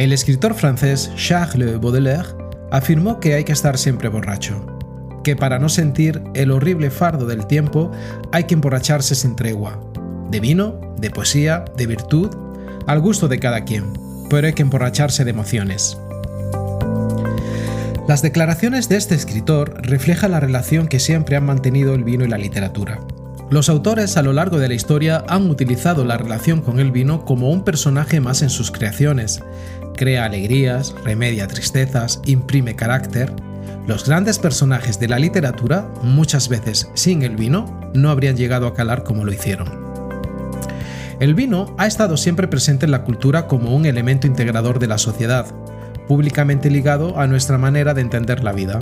El 0.00 0.14
escritor 0.14 0.54
francés 0.54 1.10
Charles 1.14 1.78
Baudelaire 1.78 2.30
afirmó 2.70 3.20
que 3.20 3.34
hay 3.34 3.44
que 3.44 3.52
estar 3.52 3.76
siempre 3.76 4.08
borracho, 4.08 4.64
que 5.22 5.36
para 5.36 5.58
no 5.58 5.68
sentir 5.68 6.22
el 6.32 6.52
horrible 6.52 6.90
fardo 6.90 7.26
del 7.26 7.46
tiempo 7.46 7.90
hay 8.32 8.44
que 8.44 8.54
emborracharse 8.54 9.14
sin 9.14 9.36
tregua, 9.36 9.78
de 10.30 10.40
vino, 10.40 10.80
de 10.96 11.10
poesía, 11.10 11.66
de 11.76 11.86
virtud, 11.86 12.30
al 12.86 13.00
gusto 13.00 13.28
de 13.28 13.40
cada 13.40 13.66
quien, 13.66 13.92
pero 14.30 14.46
hay 14.46 14.54
que 14.54 14.62
emborracharse 14.62 15.22
de 15.26 15.32
emociones. 15.32 15.98
Las 18.08 18.22
declaraciones 18.22 18.88
de 18.88 18.96
este 18.96 19.14
escritor 19.14 19.82
reflejan 19.82 20.30
la 20.30 20.40
relación 20.40 20.88
que 20.88 20.98
siempre 20.98 21.36
han 21.36 21.44
mantenido 21.44 21.94
el 21.94 22.04
vino 22.04 22.24
y 22.24 22.28
la 22.28 22.38
literatura. 22.38 23.00
Los 23.50 23.68
autores 23.68 24.16
a 24.16 24.22
lo 24.22 24.32
largo 24.32 24.60
de 24.60 24.68
la 24.68 24.74
historia 24.74 25.24
han 25.26 25.50
utilizado 25.50 26.04
la 26.04 26.16
relación 26.16 26.62
con 26.62 26.78
el 26.78 26.92
vino 26.92 27.24
como 27.24 27.50
un 27.50 27.64
personaje 27.64 28.20
más 28.20 28.42
en 28.42 28.48
sus 28.48 28.70
creaciones, 28.70 29.42
crea 29.96 30.24
alegrías, 30.24 30.94
remedia 31.04 31.46
tristezas, 31.46 32.20
imprime 32.24 32.76
carácter. 32.76 33.32
Los 33.86 34.06
grandes 34.06 34.38
personajes 34.38 35.00
de 35.00 35.08
la 35.08 35.18
literatura, 35.18 35.88
muchas 36.02 36.48
veces 36.48 36.88
sin 36.94 37.22
el 37.22 37.36
vino, 37.36 37.90
no 37.94 38.10
habrían 38.10 38.36
llegado 38.36 38.66
a 38.66 38.74
calar 38.74 39.04
como 39.04 39.24
lo 39.24 39.32
hicieron. 39.32 39.90
El 41.20 41.34
vino 41.34 41.74
ha 41.76 41.86
estado 41.86 42.16
siempre 42.16 42.48
presente 42.48 42.86
en 42.86 42.92
la 42.92 43.04
cultura 43.04 43.46
como 43.46 43.76
un 43.76 43.84
elemento 43.84 44.26
integrador 44.26 44.78
de 44.78 44.86
la 44.86 44.96
sociedad, 44.96 45.46
públicamente 46.08 46.70
ligado 46.70 47.20
a 47.20 47.26
nuestra 47.26 47.58
manera 47.58 47.94
de 47.94 48.00
entender 48.00 48.42
la 48.42 48.52
vida. 48.52 48.80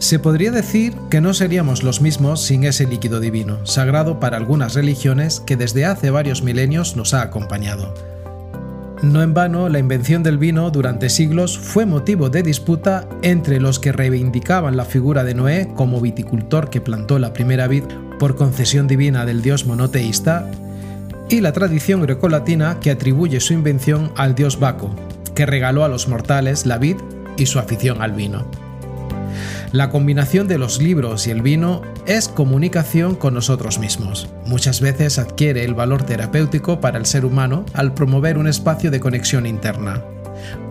Se 0.00 0.18
podría 0.18 0.50
decir 0.50 0.94
que 1.08 1.20
no 1.20 1.32
seríamos 1.34 1.82
los 1.82 2.02
mismos 2.02 2.42
sin 2.42 2.64
ese 2.64 2.86
líquido 2.86 3.20
divino, 3.20 3.64
sagrado 3.64 4.20
para 4.20 4.36
algunas 4.36 4.74
religiones 4.74 5.40
que 5.40 5.56
desde 5.56 5.86
hace 5.86 6.10
varios 6.10 6.42
milenios 6.42 6.96
nos 6.96 7.14
ha 7.14 7.22
acompañado. 7.22 7.94
No 9.02 9.22
en 9.22 9.32
vano, 9.32 9.68
la 9.68 9.78
invención 9.78 10.24
del 10.24 10.38
vino 10.38 10.70
durante 10.70 11.08
siglos 11.08 11.56
fue 11.56 11.86
motivo 11.86 12.30
de 12.30 12.42
disputa 12.42 13.08
entre 13.22 13.60
los 13.60 13.78
que 13.78 13.92
reivindicaban 13.92 14.76
la 14.76 14.84
figura 14.84 15.22
de 15.22 15.34
Noé 15.34 15.68
como 15.76 16.00
viticultor 16.00 16.68
que 16.68 16.80
plantó 16.80 17.20
la 17.20 17.32
primera 17.32 17.68
vid 17.68 17.84
por 18.18 18.34
concesión 18.34 18.88
divina 18.88 19.24
del 19.24 19.40
dios 19.40 19.66
monoteísta 19.66 20.50
y 21.28 21.40
la 21.40 21.52
tradición 21.52 22.02
grecolatina 22.02 22.80
que 22.80 22.90
atribuye 22.90 23.38
su 23.38 23.52
invención 23.52 24.10
al 24.16 24.34
dios 24.34 24.58
Baco, 24.58 24.90
que 25.34 25.46
regaló 25.46 25.84
a 25.84 25.88
los 25.88 26.08
mortales 26.08 26.66
la 26.66 26.78
vid 26.78 26.96
y 27.36 27.46
su 27.46 27.60
afición 27.60 28.02
al 28.02 28.12
vino. 28.12 28.67
La 29.72 29.90
combinación 29.90 30.48
de 30.48 30.56
los 30.56 30.80
libros 30.80 31.26
y 31.26 31.30
el 31.30 31.42
vino 31.42 31.82
es 32.06 32.28
comunicación 32.28 33.14
con 33.14 33.34
nosotros 33.34 33.78
mismos. 33.78 34.26
Muchas 34.46 34.80
veces 34.80 35.18
adquiere 35.18 35.62
el 35.64 35.74
valor 35.74 36.04
terapéutico 36.04 36.80
para 36.80 36.98
el 36.98 37.04
ser 37.04 37.26
humano 37.26 37.66
al 37.74 37.92
promover 37.92 38.38
un 38.38 38.46
espacio 38.46 38.90
de 38.90 39.00
conexión 39.00 39.44
interna. 39.44 40.02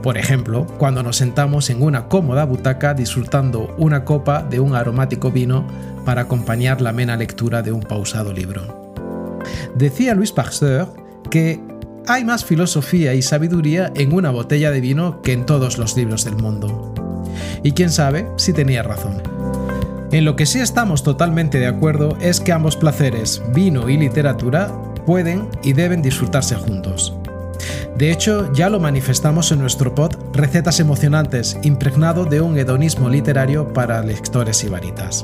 Por 0.02 0.18
ejemplo, 0.18 0.66
cuando 0.80 1.04
nos 1.04 1.18
sentamos 1.18 1.70
en 1.70 1.84
una 1.84 2.08
cómoda 2.08 2.46
butaca 2.46 2.96
disfrutando 2.96 3.76
una 3.78 4.04
copa 4.04 4.42
de 4.42 4.60
un 4.60 4.76
aromático 4.76 5.30
vino 5.32 5.68
para 6.04 6.22
acompañar 6.22 6.82
la 6.82 6.90
amena 6.90 7.18
lectura 7.18 7.62
de 7.62 7.72
un 7.72 7.82
pausado 7.82 8.34
libro. 8.34 8.96
Decía 9.76 10.16
Louis 10.16 10.32
Pasteur 10.32 10.88
que 11.30 11.62
hay 12.08 12.24
más 12.24 12.46
filosofía 12.46 13.14
y 13.14 13.22
sabiduría 13.22 13.92
en 13.96 14.14
una 14.14 14.32
botella 14.32 14.72
de 14.72 14.82
vino 14.82 15.22
que 15.22 15.34
en 15.34 15.46
todos 15.46 15.78
los 15.78 15.96
libros 15.96 16.26
del 16.26 16.38
mundo. 16.38 17.07
Y 17.64 17.72
quién 17.72 17.90
sabe 17.90 18.28
si 18.38 18.54
tenía 18.54 18.84
razón. 18.84 19.22
En 20.12 20.24
lo 20.24 20.36
que 20.36 20.46
sí 20.46 20.60
estamos 20.60 21.04
totalmente 21.04 21.60
de 21.60 21.68
acuerdo 21.68 22.18
es 22.22 22.40
que 22.40 22.54
ambos 22.54 22.78
placeres, 22.78 23.42
vino 23.54 23.90
y 23.90 23.98
literatura, 23.98 24.72
pueden 25.06 25.50
y 25.64 25.74
deben 25.74 26.02
disfrutarse 26.02 26.56
juntos. 26.56 27.14
De 27.98 28.12
hecho, 28.12 28.52
ya 28.54 28.70
lo 28.70 28.80
manifestamos 28.80 29.52
en 29.52 29.60
nuestro 29.60 29.96
pod 29.96 30.14
Recetas 30.34 30.80
emocionantes, 30.80 31.58
impregnado 31.64 32.26
de 32.26 32.42
un 32.42 32.58
hedonismo 32.58 33.10
literario 33.10 33.74
para 33.74 34.04
lectores 34.04 34.64
y 34.64 34.70
varitas. 34.70 35.24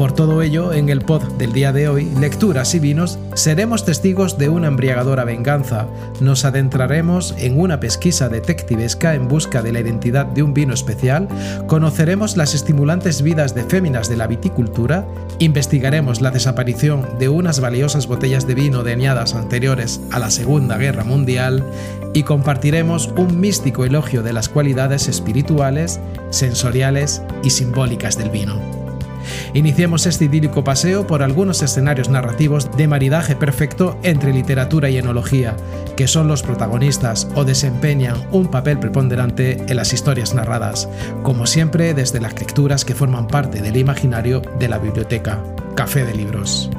Por 0.00 0.12
todo 0.12 0.40
ello, 0.40 0.72
en 0.72 0.88
el 0.88 1.02
pod 1.02 1.22
del 1.32 1.52
día 1.52 1.74
de 1.74 1.86
hoy, 1.86 2.06
Lecturas 2.18 2.74
y 2.74 2.78
Vinos, 2.78 3.18
seremos 3.34 3.84
testigos 3.84 4.38
de 4.38 4.48
una 4.48 4.68
embriagadora 4.68 5.24
venganza. 5.24 5.88
Nos 6.20 6.46
adentraremos 6.46 7.34
en 7.36 7.60
una 7.60 7.80
pesquisa 7.80 8.30
detectivesca 8.30 9.14
en 9.14 9.28
busca 9.28 9.60
de 9.60 9.72
la 9.72 9.80
identidad 9.80 10.24
de 10.24 10.42
un 10.42 10.54
vino 10.54 10.72
especial, 10.72 11.28
conoceremos 11.66 12.38
las 12.38 12.54
estimulantes 12.54 13.20
vidas 13.20 13.54
de 13.54 13.62
féminas 13.62 14.08
de 14.08 14.16
la 14.16 14.26
viticultura, 14.26 15.06
investigaremos 15.38 16.22
la 16.22 16.30
desaparición 16.30 17.06
de 17.18 17.28
unas 17.28 17.60
valiosas 17.60 18.06
botellas 18.06 18.46
de 18.46 18.54
vino 18.54 18.82
de 18.82 18.92
añadas 18.92 19.34
anteriores 19.34 20.00
a 20.12 20.18
la 20.18 20.30
Segunda 20.30 20.78
Guerra 20.78 21.04
Mundial 21.04 21.62
y 22.14 22.22
compartiremos 22.22 23.08
un 23.18 23.38
místico 23.38 23.84
elogio 23.84 24.22
de 24.22 24.32
las 24.32 24.48
cualidades 24.48 25.08
espirituales, 25.08 26.00
sensoriales 26.30 27.20
y 27.44 27.50
simbólicas 27.50 28.16
del 28.16 28.30
vino. 28.30 28.79
Iniciemos 29.54 30.06
este 30.06 30.26
idílico 30.26 30.64
paseo 30.64 31.06
por 31.06 31.22
algunos 31.22 31.62
escenarios 31.62 32.08
narrativos 32.08 32.70
de 32.76 32.88
maridaje 32.88 33.36
perfecto 33.36 33.98
entre 34.02 34.32
literatura 34.32 34.90
y 34.90 34.98
enología, 34.98 35.56
que 35.96 36.08
son 36.08 36.28
los 36.28 36.42
protagonistas 36.42 37.28
o 37.34 37.44
desempeñan 37.44 38.16
un 38.30 38.48
papel 38.48 38.78
preponderante 38.78 39.62
en 39.68 39.76
las 39.76 39.92
historias 39.92 40.34
narradas, 40.34 40.88
como 41.22 41.46
siempre 41.46 41.94
desde 41.94 42.20
las 42.20 42.34
lecturas 42.34 42.84
que 42.84 42.94
forman 42.94 43.26
parte 43.26 43.60
del 43.60 43.76
imaginario 43.76 44.42
de 44.58 44.68
la 44.68 44.78
biblioteca. 44.78 45.42
Café 45.74 46.04
de 46.04 46.14
Libros. 46.14 46.70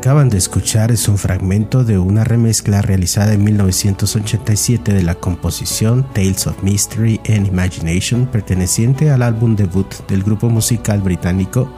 Acaban 0.00 0.30
de 0.30 0.38
escuchar 0.38 0.90
es 0.90 1.08
un 1.08 1.18
fragmento 1.18 1.84
de 1.84 1.98
una 1.98 2.24
remezcla 2.24 2.80
realizada 2.80 3.34
en 3.34 3.44
1987 3.44 4.94
de 4.94 5.02
la 5.02 5.14
composición 5.14 6.06
Tales 6.14 6.46
of 6.46 6.62
Mystery 6.62 7.20
and 7.28 7.46
Imagination 7.46 8.24
perteneciente 8.24 9.10
al 9.10 9.20
álbum 9.20 9.56
debut 9.56 9.86
del 10.08 10.22
grupo 10.22 10.48
musical 10.48 11.02
británico 11.02 11.70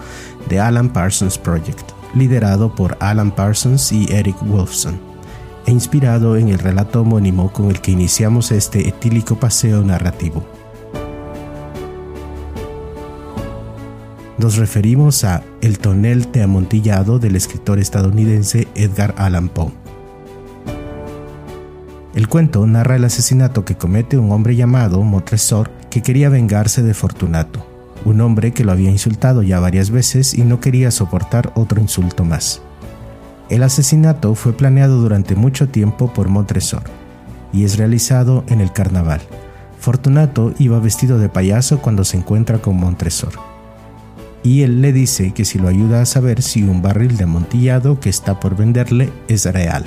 The 0.48 0.60
Alan 0.60 0.92
Parsons 0.92 1.36
Project, 1.36 1.90
liderado 2.14 2.72
por 2.72 2.96
Alan 3.00 3.32
Parsons 3.32 3.90
y 3.90 4.06
Eric 4.12 4.36
Wolfson, 4.42 5.00
e 5.66 5.72
inspirado 5.72 6.36
en 6.36 6.48
el 6.48 6.60
relato 6.60 7.00
homónimo 7.00 7.52
con 7.52 7.70
el 7.70 7.80
que 7.80 7.90
iniciamos 7.90 8.52
este 8.52 8.86
etílico 8.86 9.34
paseo 9.34 9.82
narrativo. 9.82 10.46
Nos 14.42 14.56
referimos 14.56 15.22
a 15.22 15.44
El 15.60 15.78
tonel 15.78 16.32
de 16.32 16.42
amontillado 16.42 17.20
del 17.20 17.36
escritor 17.36 17.78
estadounidense 17.78 18.66
Edgar 18.74 19.14
Allan 19.16 19.48
Poe. 19.48 19.70
El 22.16 22.26
cuento 22.26 22.66
narra 22.66 22.96
el 22.96 23.04
asesinato 23.04 23.64
que 23.64 23.76
comete 23.76 24.18
un 24.18 24.32
hombre 24.32 24.56
llamado 24.56 25.00
Montresor 25.04 25.70
que 25.90 26.02
quería 26.02 26.28
vengarse 26.28 26.82
de 26.82 26.92
Fortunato, 26.92 27.64
un 28.04 28.20
hombre 28.20 28.50
que 28.50 28.64
lo 28.64 28.72
había 28.72 28.90
insultado 28.90 29.44
ya 29.44 29.60
varias 29.60 29.90
veces 29.90 30.34
y 30.34 30.42
no 30.42 30.58
quería 30.58 30.90
soportar 30.90 31.52
otro 31.54 31.80
insulto 31.80 32.24
más. 32.24 32.62
El 33.48 33.62
asesinato 33.62 34.34
fue 34.34 34.54
planeado 34.54 35.00
durante 35.00 35.36
mucho 35.36 35.68
tiempo 35.68 36.12
por 36.12 36.28
Montresor 36.28 36.82
y 37.52 37.62
es 37.62 37.78
realizado 37.78 38.42
en 38.48 38.60
el 38.60 38.72
carnaval. 38.72 39.20
Fortunato 39.78 40.52
iba 40.58 40.80
vestido 40.80 41.20
de 41.20 41.28
payaso 41.28 41.78
cuando 41.78 42.02
se 42.02 42.16
encuentra 42.16 42.58
con 42.58 42.76
Montresor 42.76 43.51
y 44.42 44.62
él 44.62 44.82
le 44.82 44.92
dice 44.92 45.32
que 45.32 45.44
si 45.44 45.58
lo 45.58 45.68
ayuda 45.68 46.02
a 46.02 46.06
saber 46.06 46.42
si 46.42 46.62
un 46.62 46.82
barril 46.82 47.16
de 47.16 47.24
amontillado 47.24 48.00
que 48.00 48.08
está 48.08 48.40
por 48.40 48.56
venderle 48.56 49.10
es 49.28 49.44
real. 49.44 49.84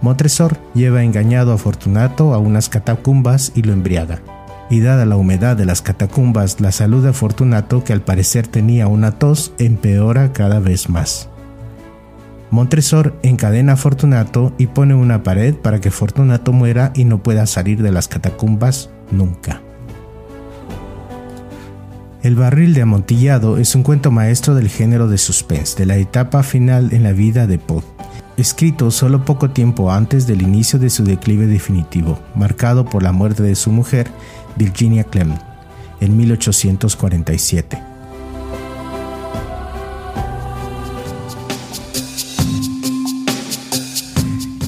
Montresor 0.00 0.56
lleva 0.74 1.02
engañado 1.02 1.52
a 1.52 1.58
Fortunato 1.58 2.34
a 2.34 2.38
unas 2.38 2.68
catacumbas 2.68 3.52
y 3.54 3.62
lo 3.62 3.72
embriaga. 3.72 4.20
Y 4.70 4.80
dada 4.80 5.06
la 5.06 5.16
humedad 5.16 5.56
de 5.56 5.64
las 5.64 5.82
catacumbas, 5.82 6.60
la 6.60 6.72
salud 6.72 7.04
de 7.04 7.12
Fortunato, 7.12 7.84
que 7.84 7.92
al 7.92 8.02
parecer 8.02 8.46
tenía 8.46 8.86
una 8.86 9.12
tos, 9.12 9.52
empeora 9.58 10.32
cada 10.32 10.60
vez 10.60 10.88
más. 10.88 11.28
Montresor 12.50 13.18
encadena 13.22 13.74
a 13.74 13.76
Fortunato 13.76 14.52
y 14.56 14.68
pone 14.68 14.94
una 14.94 15.22
pared 15.22 15.54
para 15.54 15.80
que 15.80 15.90
Fortunato 15.90 16.52
muera 16.52 16.92
y 16.94 17.04
no 17.04 17.22
pueda 17.22 17.46
salir 17.46 17.82
de 17.82 17.92
las 17.92 18.08
catacumbas 18.08 18.90
nunca. 19.10 19.62
El 22.28 22.36
barril 22.36 22.74
de 22.74 22.82
amontillado 22.82 23.56
es 23.56 23.74
un 23.74 23.82
cuento 23.82 24.10
maestro 24.10 24.54
del 24.54 24.68
género 24.68 25.08
de 25.08 25.16
suspense, 25.16 25.78
de 25.78 25.86
la 25.86 25.96
etapa 25.96 26.42
final 26.42 26.92
en 26.92 27.02
la 27.02 27.12
vida 27.12 27.46
de 27.46 27.56
Poe, 27.58 27.82
escrito 28.36 28.90
solo 28.90 29.24
poco 29.24 29.48
tiempo 29.48 29.90
antes 29.90 30.26
del 30.26 30.42
inicio 30.42 30.78
de 30.78 30.90
su 30.90 31.04
declive 31.04 31.46
definitivo, 31.46 32.20
marcado 32.34 32.84
por 32.84 33.02
la 33.02 33.12
muerte 33.12 33.42
de 33.42 33.54
su 33.54 33.72
mujer, 33.72 34.08
Virginia 34.56 35.04
Clement, 35.04 35.40
en 36.02 36.18
1847. 36.18 37.82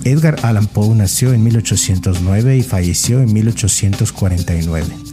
Edgar 0.05 0.37
Allan 0.45 0.67
Poe 0.67 0.95
nació 0.95 1.35
en 1.35 1.45
1809 1.45 2.57
y 2.57 2.63
falleció 2.63 3.21
en 3.21 3.31
1849. 3.35 5.11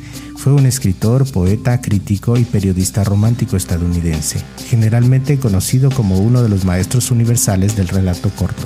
Fue 0.48 0.54
un 0.54 0.66
escritor, 0.66 1.30
poeta, 1.30 1.82
crítico 1.82 2.38
y 2.38 2.46
periodista 2.46 3.04
romántico 3.04 3.58
estadounidense, 3.58 4.40
generalmente 4.70 5.40
conocido 5.40 5.92
como 5.92 6.20
uno 6.20 6.42
de 6.42 6.48
los 6.48 6.64
maestros 6.64 7.12
universales 7.12 7.76
del 7.76 7.90
relato 7.90 8.30
corto, 8.30 8.66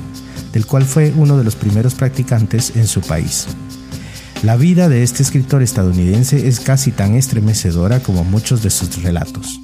del 0.54 0.68
cual 0.68 0.83
fue 0.83 1.12
uno 1.18 1.39
de 1.39 1.44
los 1.44 1.56
primeros 1.56 1.95
practicantes 1.95 2.75
en 2.75 2.86
su 2.86 3.01
país. 3.01 3.48
La 4.44 4.57
vida 4.57 4.89
de 4.89 5.01
este 5.01 5.24
escritor 5.24 5.63
estadounidense 5.63 6.48
es 6.48 6.60
casi 6.60 6.92
tan 6.92 7.16
estremecedora 7.16 8.00
como 8.00 8.24
muchos 8.24 8.62
de 8.62 8.69
sus 8.69 9.01
relatos. 9.01 9.60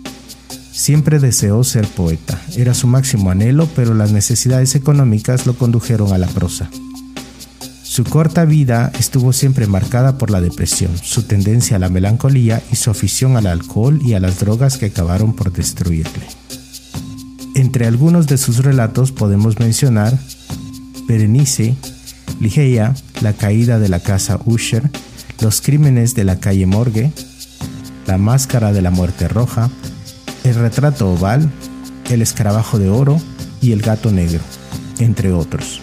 Siempre 0.72 1.20
deseó 1.20 1.64
ser 1.64 1.86
poeta, 1.86 2.42
era 2.56 2.74
su 2.74 2.88
máximo 2.88 3.30
anhelo, 3.30 3.70
pero 3.76 3.94
las 3.94 4.12
necesidades 4.12 4.74
económicas 4.74 5.46
lo 5.46 5.56
condujeron 5.56 6.12
a 6.14 6.18
la 6.18 6.26
prosa. 6.26 6.68
Su 7.98 8.04
corta 8.04 8.46
vida 8.46 8.92
estuvo 9.00 9.34
siempre 9.34 9.66
marcada 9.66 10.20
por 10.20 10.30
la 10.30 10.40
depresión, 10.40 10.96
su 11.02 11.24
tendencia 11.24 11.78
a 11.78 11.80
la 11.80 11.90
melancolía 11.90 12.62
y 12.72 12.76
su 12.76 12.92
afición 12.92 13.38
al 13.38 13.48
alcohol 13.48 14.00
y 14.04 14.14
a 14.14 14.20
las 14.20 14.40
drogas 14.40 14.78
que 14.78 14.86
acabaron 14.86 15.36
por 15.36 15.52
destruirle. 15.52 16.28
Entre 17.56 17.88
algunos 17.88 18.28
de 18.28 18.38
sus 18.38 18.60
relatos 18.60 19.12
podemos 19.12 19.58
mencionar 19.58 20.16
Berenice, 21.08 21.76
Ligeia, 22.40 22.94
La 23.22 23.34
caída 23.34 23.80
de 23.80 23.90
la 23.90 24.00
casa 24.00 24.40
Usher, 24.46 24.92
Los 25.42 25.62
crímenes 25.62 26.14
de 26.14 26.24
la 26.24 26.40
calle 26.40 26.68
Morgue, 26.68 27.12
La 28.06 28.20
máscara 28.20 28.74
de 28.74 28.84
la 28.84 28.92
muerte 28.92 29.28
roja, 29.28 29.72
El 30.44 30.54
retrato 30.54 31.14
oval, 31.14 31.50
El 32.12 32.22
escarabajo 32.22 32.78
de 32.78 32.90
oro 32.90 33.20
y 33.60 33.72
El 33.72 33.82
gato 33.82 34.12
negro, 34.12 34.44
entre 35.00 35.34
otros. 35.34 35.82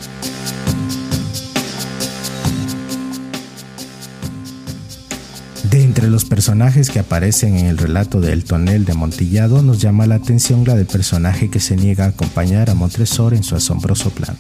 Los 6.11 6.25
personajes 6.25 6.91
que 6.91 6.99
aparecen 6.99 7.57
en 7.57 7.67
el 7.67 7.79
relato 7.79 8.21
de 8.21 8.33
El 8.33 8.45
Tonel 8.45 8.85
de 8.85 8.93
Amontillado, 8.93 9.63
nos 9.63 9.81
llama 9.81 10.07
la 10.07 10.17
atención 10.17 10.65
la 10.65 10.75
del 10.75 10.87
personaje 10.87 11.51
que 11.51 11.61
se 11.61 11.77
niega 11.77 12.05
a 12.05 12.09
acompañar 12.09 12.71
a 12.71 12.75
Montresor 12.75 13.35
en 13.35 13.43
su 13.43 13.55
asombroso 13.55 14.11
plan, 14.11 14.37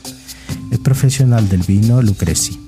el 0.70 0.78
profesional 0.78 1.48
del 1.48 1.62
vino 1.62 2.02
Lucreci. 2.02 2.58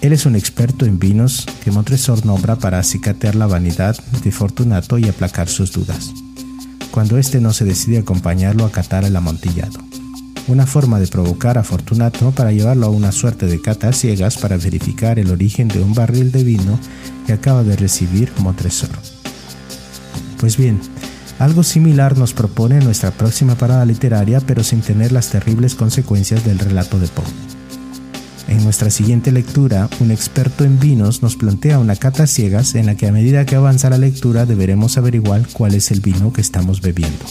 Él 0.00 0.12
es 0.12 0.26
un 0.26 0.36
experto 0.36 0.86
en 0.86 0.98
vinos 0.98 1.46
que 1.64 1.70
Montresor 1.70 2.24
nombra 2.24 2.56
para 2.56 2.78
acicatear 2.78 3.34
la 3.34 3.46
vanidad 3.46 3.96
de 4.22 4.32
Fortunato 4.32 4.98
y 4.98 5.08
aplacar 5.08 5.48
sus 5.48 5.72
dudas, 5.72 6.12
cuando 6.90 7.18
éste 7.18 7.40
no 7.40 7.52
se 7.52 7.64
decide 7.64 7.98
acompañarlo 7.98 8.64
a 8.64 8.72
catar 8.72 9.04
el 9.04 9.16
amontillado 9.16 9.87
una 10.48 10.66
forma 10.66 10.98
de 10.98 11.06
provocar 11.06 11.58
a 11.58 11.62
Fortunato 11.62 12.30
para 12.32 12.52
llevarlo 12.52 12.86
a 12.86 12.90
una 12.90 13.12
suerte 13.12 13.46
de 13.46 13.60
cata 13.60 13.92
ciegas 13.92 14.38
para 14.38 14.56
verificar 14.56 15.18
el 15.18 15.30
origen 15.30 15.68
de 15.68 15.80
un 15.80 15.94
barril 15.94 16.32
de 16.32 16.42
vino 16.42 16.78
que 17.26 17.34
acaba 17.34 17.62
de 17.62 17.76
recibir 17.76 18.32
Montresor. 18.38 18.90
Pues 20.38 20.56
bien, 20.56 20.80
algo 21.38 21.62
similar 21.62 22.16
nos 22.16 22.32
propone 22.32 22.80
nuestra 22.80 23.10
próxima 23.10 23.54
parada 23.56 23.84
literaria, 23.84 24.40
pero 24.40 24.64
sin 24.64 24.80
tener 24.80 25.12
las 25.12 25.30
terribles 25.30 25.74
consecuencias 25.74 26.44
del 26.44 26.58
relato 26.58 26.98
de 26.98 27.08
Poe. 27.08 27.24
En 28.48 28.64
nuestra 28.64 28.90
siguiente 28.90 29.30
lectura, 29.30 29.90
un 30.00 30.10
experto 30.10 30.64
en 30.64 30.80
vinos 30.80 31.22
nos 31.22 31.36
plantea 31.36 31.78
una 31.78 31.96
cata 31.96 32.26
ciegas 32.26 32.74
en 32.74 32.86
la 32.86 32.94
que 32.94 33.06
a 33.06 33.12
medida 33.12 33.44
que 33.44 33.56
avanza 33.56 33.90
la 33.90 33.98
lectura 33.98 34.46
deberemos 34.46 34.96
averiguar 34.96 35.46
cuál 35.52 35.74
es 35.74 35.90
el 35.90 36.00
vino 36.00 36.32
que 36.32 36.40
estamos 36.40 36.80
bebiendo. 36.80 37.26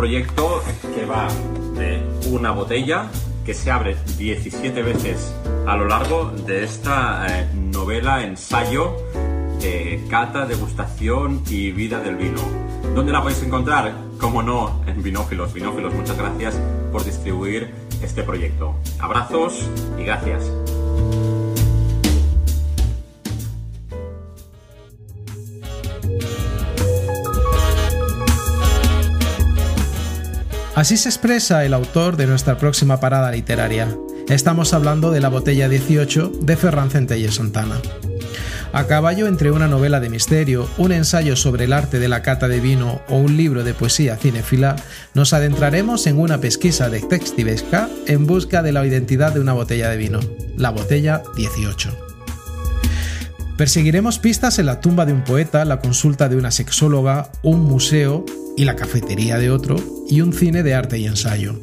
Proyecto 0.00 0.62
que 0.94 1.04
va 1.04 1.28
de 1.74 2.02
una 2.30 2.52
botella 2.52 3.10
que 3.44 3.52
se 3.52 3.70
abre 3.70 3.98
17 4.16 4.82
veces 4.82 5.34
a 5.66 5.76
lo 5.76 5.84
largo 5.84 6.32
de 6.46 6.64
esta 6.64 7.26
eh, 7.28 7.46
novela 7.54 8.24
ensayo 8.24 8.96
de 9.60 10.02
cata, 10.08 10.46
degustación 10.46 11.42
y 11.50 11.70
vida 11.72 12.00
del 12.00 12.16
vino. 12.16 12.40
¿Dónde 12.94 13.12
la 13.12 13.20
podéis 13.20 13.42
encontrar? 13.42 13.92
Como 14.18 14.42
no, 14.42 14.80
en 14.86 15.02
Vinófilos. 15.02 15.52
Vinófilos, 15.52 15.92
muchas 15.92 16.16
gracias 16.16 16.58
por 16.90 17.04
distribuir 17.04 17.70
este 18.02 18.22
proyecto. 18.22 18.76
Abrazos 19.00 19.68
y 19.98 20.04
gracias. 20.04 20.50
Así 30.80 30.96
se 30.96 31.10
expresa 31.10 31.62
el 31.66 31.74
autor 31.74 32.16
de 32.16 32.26
nuestra 32.26 32.56
próxima 32.56 33.00
parada 33.00 33.30
literaria. 33.30 33.94
Estamos 34.30 34.72
hablando 34.72 35.10
de 35.10 35.20
La 35.20 35.28
botella 35.28 35.68
18 35.68 36.32
de 36.40 36.56
Ferran 36.56 36.88
Centelles 36.88 37.34
Santana. 37.34 37.76
A 38.72 38.86
caballo 38.86 39.26
entre 39.26 39.50
una 39.50 39.68
novela 39.68 40.00
de 40.00 40.08
misterio, 40.08 40.70
un 40.78 40.92
ensayo 40.92 41.36
sobre 41.36 41.64
el 41.64 41.74
arte 41.74 41.98
de 41.98 42.08
la 42.08 42.22
cata 42.22 42.48
de 42.48 42.60
vino 42.60 43.02
o 43.10 43.18
un 43.18 43.36
libro 43.36 43.62
de 43.62 43.74
poesía 43.74 44.16
cinefila, 44.16 44.76
nos 45.12 45.34
adentraremos 45.34 46.06
en 46.06 46.18
una 46.18 46.38
pesquisa 46.38 46.88
detectivesca 46.88 47.90
en 48.06 48.26
busca 48.26 48.62
de 48.62 48.72
la 48.72 48.86
identidad 48.86 49.34
de 49.34 49.40
una 49.40 49.52
botella 49.52 49.90
de 49.90 49.98
vino, 49.98 50.20
la 50.56 50.70
botella 50.70 51.22
18. 51.36 52.09
Perseguiremos 53.60 54.18
pistas 54.18 54.58
en 54.58 54.64
la 54.64 54.80
tumba 54.80 55.04
de 55.04 55.12
un 55.12 55.22
poeta, 55.22 55.66
la 55.66 55.80
consulta 55.80 56.30
de 56.30 56.36
una 56.36 56.50
sexóloga, 56.50 57.30
un 57.42 57.60
museo 57.64 58.24
y 58.56 58.64
la 58.64 58.74
cafetería 58.74 59.36
de 59.36 59.50
otro, 59.50 59.76
y 60.08 60.22
un 60.22 60.32
cine 60.32 60.62
de 60.62 60.72
arte 60.72 60.96
y 60.96 61.04
ensayo. 61.04 61.60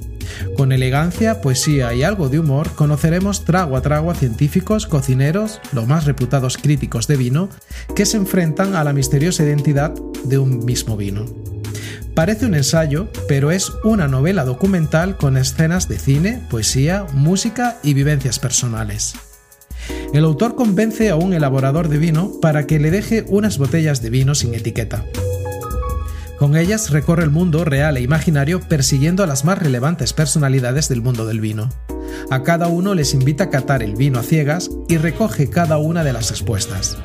Con 0.56 0.72
elegancia, 0.72 1.42
poesía 1.42 1.96
y 1.96 2.04
algo 2.04 2.30
de 2.30 2.38
humor 2.38 2.70
conoceremos 2.76 3.46
trago 3.46 3.76
a 3.76 3.82
trago 3.82 4.14
científicos, 4.14 4.86
cocineros, 4.86 5.60
los 5.74 5.88
más 5.88 6.06
reputados 6.06 6.60
críticos 6.60 7.08
de 7.08 7.18
vino, 7.18 7.50
que 7.96 8.06
se 8.06 8.18
enfrentan 8.18 8.76
a 8.76 8.84
la 8.84 8.94
misteriosa 8.94 9.42
identidad 9.42 9.92
de 10.24 10.38
un 10.38 10.66
mismo 10.66 10.98
vino. 10.98 11.26
Parece 12.14 12.46
un 12.46 12.54
ensayo, 12.54 13.08
pero 13.28 13.50
es 13.50 13.72
una 13.84 14.08
novela 14.08 14.46
documental 14.46 15.18
con 15.18 15.36
escenas 15.36 15.88
de 15.88 15.98
cine, 15.98 16.44
poesía, 16.52 17.08
música 17.14 17.80
y 17.82 17.96
vivencias 17.96 18.38
personales. 18.38 19.16
El 20.14 20.24
autor 20.24 20.56
convence 20.56 21.10
a 21.10 21.16
un 21.16 21.34
elaborador 21.34 21.90
de 21.90 21.98
vino 21.98 22.32
para 22.42 22.66
que 22.66 22.80
le 22.80 22.92
deje 22.92 23.26
unas 23.28 23.58
botellas 23.58 24.02
de 24.02 24.10
vino 24.10 24.36
sin 24.36 24.54
etiqueta. 24.54 25.06
Con 26.40 26.56
ellas 26.56 26.92
recorre 26.92 27.24
el 27.24 27.30
mundo 27.30 27.66
real 27.66 27.98
e 27.98 28.02
imaginario 28.02 28.62
persiguiendo 28.62 29.24
a 29.24 29.28
las 29.28 29.44
más 29.44 29.58
relevantes 29.60 30.14
personalidades 30.14 30.88
del 30.88 31.02
mundo 31.02 31.26
del 31.26 31.42
vino. 31.42 31.70
A 32.30 32.44
cada 32.44 32.68
uno 32.68 32.94
les 32.94 33.14
invita 33.14 33.46
a 33.46 33.50
catar 33.50 33.84
el 33.84 33.96
vino 33.96 34.20
a 34.20 34.24
ciegas 34.24 34.70
y 34.88 34.98
recoge 34.98 35.50
cada 35.50 35.78
una 35.78 36.04
de 36.04 36.14
las 36.14 36.30
respuestas. 36.30 36.98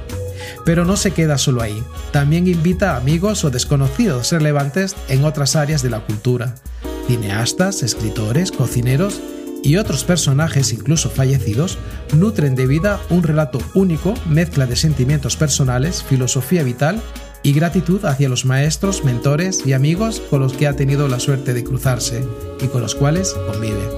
Pero 0.65 0.85
no 0.85 0.97
se 0.97 1.11
queda 1.11 1.39
solo 1.39 1.63
ahí, 1.63 1.83
también 2.13 2.47
invita 2.47 2.93
a 2.93 2.99
amigos 2.99 3.45
o 3.45 3.51
desconocidos 3.51 4.31
relevantes 4.31 4.95
en 5.09 5.25
otras 5.25 5.57
áreas 5.57 5.83
de 5.83 5.91
la 5.91 6.01
cultura, 6.01 6.55
cineastas, 7.09 7.83
escritores, 7.83 8.53
cocineros 8.53 9.21
y 9.63 9.77
otros 9.77 10.05
personajes 10.05 10.73
incluso 10.73 11.09
fallecidos 11.11 11.79
nutren 12.15 12.55
de 12.55 12.67
vida 12.67 13.01
un 13.11 13.23
relato 13.23 13.61
único, 13.75 14.15
mezcla 14.29 14.67
de 14.67 14.77
sentimientos 14.77 15.37
personales, 15.37 16.03
filosofía 16.03 16.63
vital 16.63 17.01
y 17.43 17.53
gratitud 17.53 18.05
hacia 18.05 18.29
los 18.29 18.45
maestros, 18.45 19.05
mentores 19.05 19.67
y 19.67 19.73
amigos 19.73 20.21
con 20.31 20.41
los 20.41 20.53
que 20.53 20.67
ha 20.67 20.77
tenido 20.77 21.09
la 21.09 21.21
suerte 21.21 21.55
de 21.55 21.65
cruzarse 21.65 22.25
y 22.61 22.67
con 22.67 22.83
los 22.83 22.95
cuales 22.95 23.35
convive. 23.51 23.89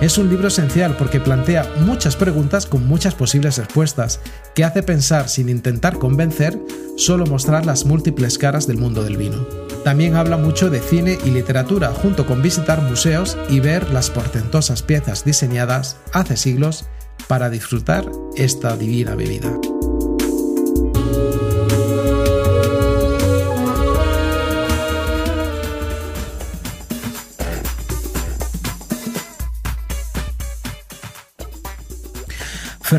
Es 0.00 0.18
un 0.18 0.28
libro 0.28 0.48
esencial 0.48 0.96
porque 0.96 1.20
plantea 1.20 1.70
muchas 1.86 2.16
preguntas 2.16 2.66
con 2.66 2.84
muchas 2.84 3.14
posibles 3.14 3.58
respuestas, 3.58 4.18
que 4.52 4.64
hace 4.64 4.82
pensar 4.82 5.28
sin 5.28 5.48
intentar 5.48 5.98
convencer, 5.98 6.58
solo 6.96 7.24
mostrar 7.24 7.64
las 7.64 7.84
múltiples 7.84 8.36
caras 8.36 8.66
del 8.66 8.78
mundo 8.78 9.04
del 9.04 9.16
vino. 9.16 9.46
También 9.84 10.14
habla 10.14 10.36
mucho 10.36 10.70
de 10.70 10.80
cine 10.80 11.18
y 11.24 11.30
literatura, 11.30 11.88
junto 11.90 12.24
con 12.24 12.40
visitar 12.40 12.80
museos 12.82 13.36
y 13.48 13.60
ver 13.60 13.90
las 13.90 14.10
portentosas 14.10 14.82
piezas 14.82 15.24
diseñadas 15.24 15.96
hace 16.12 16.36
siglos 16.36 16.86
para 17.26 17.50
disfrutar 17.50 18.08
esta 18.36 18.76
divina 18.76 19.14
bebida. 19.14 19.50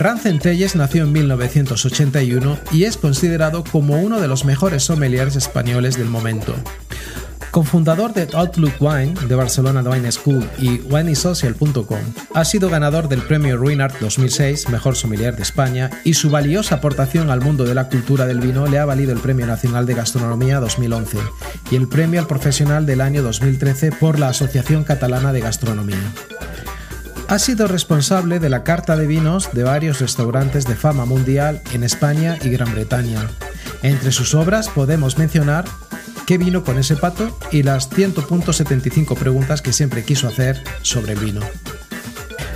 Ferran 0.03 0.19
Centelles 0.19 0.75
nació 0.75 1.03
en 1.05 1.13
1981 1.13 2.57
y 2.73 2.83
es 2.83 2.97
considerado 2.97 3.63
como 3.63 4.01
uno 4.01 4.19
de 4.19 4.27
los 4.27 4.43
mejores 4.43 4.83
sommeliers 4.83 5.37
españoles 5.37 5.97
del 5.97 6.09
momento. 6.09 6.53
Cofundador 7.51 8.13
de 8.13 8.27
Outlook 8.33 8.73
Wine, 8.81 9.13
de 9.29 9.35
Barcelona 9.35 9.81
Wine 9.81 10.11
School 10.11 10.45
y 10.59 10.81
wineysocial.com, 10.91 11.99
ha 12.33 12.43
sido 12.43 12.69
ganador 12.69 13.07
del 13.07 13.21
premio 13.21 13.55
Ruinart 13.55 13.97
2006, 14.01 14.67
Mejor 14.67 14.97
Sommelier 14.97 15.37
de 15.37 15.43
España, 15.43 15.89
y 16.03 16.15
su 16.15 16.29
valiosa 16.29 16.75
aportación 16.75 17.29
al 17.29 17.39
mundo 17.39 17.63
de 17.63 17.73
la 17.73 17.87
cultura 17.87 18.25
del 18.25 18.41
vino 18.41 18.67
le 18.67 18.79
ha 18.79 18.85
valido 18.85 19.13
el 19.13 19.19
Premio 19.19 19.47
Nacional 19.47 19.85
de 19.85 19.93
Gastronomía 19.93 20.59
2011 20.59 21.17
y 21.71 21.77
el 21.77 21.87
Premio 21.87 22.19
al 22.19 22.27
Profesional 22.27 22.85
del 22.85 22.99
año 22.99 23.23
2013 23.23 23.93
por 23.93 24.19
la 24.19 24.27
Asociación 24.27 24.83
Catalana 24.83 25.31
de 25.31 25.39
Gastronomía. 25.39 26.11
Ha 27.27 27.39
sido 27.39 27.67
responsable 27.67 28.39
de 28.39 28.49
la 28.49 28.63
carta 28.63 28.95
de 28.95 29.07
vinos 29.07 29.49
de 29.53 29.63
varios 29.63 29.99
restaurantes 29.99 30.65
de 30.65 30.75
fama 30.75 31.05
mundial 31.05 31.61
en 31.71 31.83
España 31.83 32.37
y 32.41 32.49
Gran 32.49 32.73
Bretaña. 32.73 33.27
Entre 33.81 34.11
sus 34.11 34.35
obras 34.35 34.69
podemos 34.69 35.17
mencionar 35.17 35.65
¿Qué 36.25 36.37
vino 36.37 36.63
con 36.63 36.77
ese 36.77 36.95
pato? 36.95 37.37
y 37.51 37.63
las 37.63 37.89
100.75 37.91 39.17
preguntas 39.17 39.61
que 39.61 39.73
siempre 39.73 40.03
quiso 40.03 40.27
hacer 40.27 40.63
sobre 40.81 41.13
el 41.13 41.19
vino. 41.19 41.41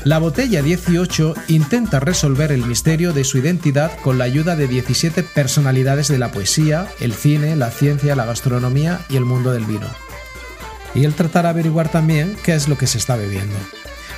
La 0.05 0.19
botella 0.19 0.61
18 0.61 1.33
intenta 1.49 1.99
resolver 1.99 2.53
el 2.53 2.65
misterio 2.65 3.11
de 3.11 3.25
su 3.25 3.39
identidad 3.39 3.91
con 3.99 4.17
la 4.17 4.23
ayuda 4.23 4.55
de 4.55 4.67
17 4.67 5.21
personalidades 5.23 6.07
de 6.07 6.17
la 6.17 6.31
poesía, 6.31 6.87
el 7.01 7.13
cine, 7.13 7.57
la 7.57 7.71
ciencia, 7.71 8.15
la 8.15 8.25
gastronomía 8.25 9.01
y 9.09 9.17
el 9.17 9.25
mundo 9.25 9.51
del 9.51 9.65
vino. 9.65 9.87
Y 10.95 11.03
él 11.03 11.13
tratará 11.13 11.49
de 11.49 11.59
averiguar 11.59 11.89
también 11.89 12.37
qué 12.43 12.55
es 12.55 12.69
lo 12.69 12.77
que 12.77 12.87
se 12.87 12.97
está 12.97 13.17
bebiendo. 13.17 13.57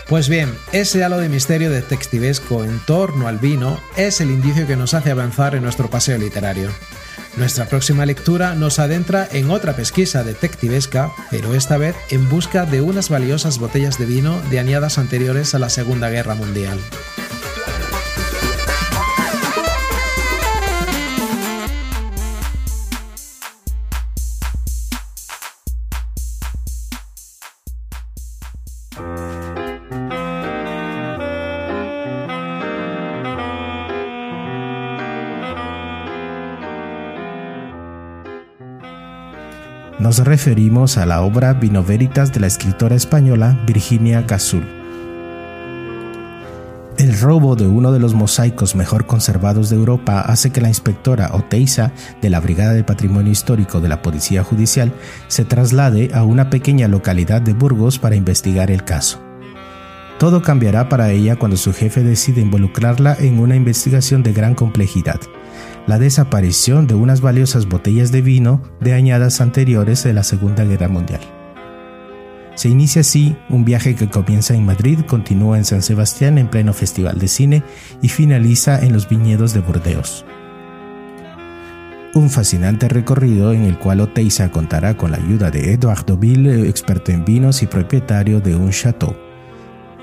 Pues 0.09 0.27
bien, 0.27 0.57
ese 0.71 1.03
halo 1.03 1.19
de 1.19 1.29
misterio 1.29 1.69
detectivesco 1.69 2.63
en 2.63 2.79
torno 2.79 3.27
al 3.27 3.37
vino 3.37 3.79
es 3.95 4.21
el 4.21 4.31
indicio 4.31 4.65
que 4.65 4.75
nos 4.75 4.95
hace 4.95 5.11
avanzar 5.11 5.53
en 5.53 5.61
nuestro 5.61 5.87
paseo 5.87 6.17
literario. 6.17 6.71
Nuestra 7.37 7.65
próxima 7.67 8.07
lectura 8.07 8.55
nos 8.55 8.79
adentra 8.79 9.29
en 9.31 9.51
otra 9.51 9.75
pesquisa 9.75 10.23
detectivesca, 10.23 11.11
pero 11.29 11.53
esta 11.53 11.77
vez 11.77 11.95
en 12.09 12.27
busca 12.27 12.65
de 12.65 12.81
unas 12.81 13.09
valiosas 13.09 13.59
botellas 13.59 13.99
de 13.99 14.07
vino 14.07 14.41
de 14.49 14.57
añadas 14.57 14.97
anteriores 14.97 15.53
a 15.53 15.59
la 15.59 15.69
Segunda 15.69 16.09
Guerra 16.09 16.33
Mundial. 16.33 16.79
Nos 39.99 40.19
referimos 40.19 40.97
a 40.97 41.05
la 41.05 41.21
obra 41.23 41.51
Vino 41.51 41.83
Veritas 41.83 42.31
de 42.31 42.39
la 42.39 42.47
escritora 42.47 42.95
española 42.95 43.61
Virginia 43.67 44.25
Cazul. 44.25 44.65
El 46.97 47.19
robo 47.19 47.57
de 47.57 47.67
uno 47.67 47.91
de 47.91 47.99
los 47.99 48.13
mosaicos 48.13 48.75
mejor 48.75 49.05
conservados 49.05 49.69
de 49.69 49.75
Europa 49.75 50.21
hace 50.21 50.51
que 50.51 50.61
la 50.61 50.69
inspectora 50.69 51.31
Oteiza 51.33 51.91
de 52.21 52.29
la 52.29 52.39
Brigada 52.39 52.71
de 52.71 52.85
Patrimonio 52.85 53.33
Histórico 53.33 53.81
de 53.81 53.89
la 53.89 54.01
Policía 54.01 54.41
Judicial 54.41 54.93
se 55.27 55.43
traslade 55.43 56.11
a 56.13 56.23
una 56.23 56.49
pequeña 56.49 56.87
localidad 56.87 57.41
de 57.41 57.51
Burgos 57.51 57.99
para 57.99 58.15
investigar 58.15 58.71
el 58.71 58.85
caso. 58.85 59.19
Todo 60.17 60.41
cambiará 60.41 60.87
para 60.87 61.11
ella 61.11 61.35
cuando 61.35 61.57
su 61.57 61.73
jefe 61.73 62.03
decide 62.03 62.39
involucrarla 62.39 63.17
en 63.19 63.37
una 63.39 63.57
investigación 63.57 64.23
de 64.23 64.31
gran 64.31 64.55
complejidad 64.55 65.19
la 65.89 65.97
desaparición 65.97 66.85
de 66.85 66.93
unas 66.93 67.19
valiosas 67.19 67.65
botellas 67.65 68.11
de 68.11 68.21
vino 68.21 68.61
de 68.79 68.93
añadas 68.93 69.41
anteriores 69.41 70.03
de 70.03 70.13
la 70.13 70.21
Segunda 70.21 70.63
Guerra 70.63 70.87
Mundial. 70.87 71.21
Se 72.53 72.69
inicia 72.69 73.01
así 73.01 73.35
un 73.49 73.65
viaje 73.65 73.95
que 73.95 74.07
comienza 74.07 74.53
en 74.53 74.67
Madrid, 74.67 74.99
continúa 75.07 75.57
en 75.57 75.65
San 75.65 75.81
Sebastián 75.81 76.37
en 76.37 76.47
pleno 76.47 76.73
Festival 76.73 77.17
de 77.17 77.27
Cine 77.27 77.63
y 78.03 78.09
finaliza 78.09 78.79
en 78.79 78.93
los 78.93 79.09
viñedos 79.09 79.55
de 79.55 79.61
Burdeos. 79.61 80.25
Un 82.13 82.29
fascinante 82.29 82.87
recorrido 82.87 83.51
en 83.51 83.63
el 83.63 83.79
cual 83.79 84.01
Oteiza 84.01 84.51
contará 84.51 84.95
con 84.95 85.09
la 85.09 85.17
ayuda 85.17 85.49
de 85.49 85.73
Eduardo 85.73 86.17
Ville, 86.17 86.69
experto 86.69 87.11
en 87.11 87.25
vinos 87.25 87.63
y 87.63 87.65
propietario 87.65 88.41
de 88.41 88.55
un 88.55 88.69
chateau, 88.69 89.15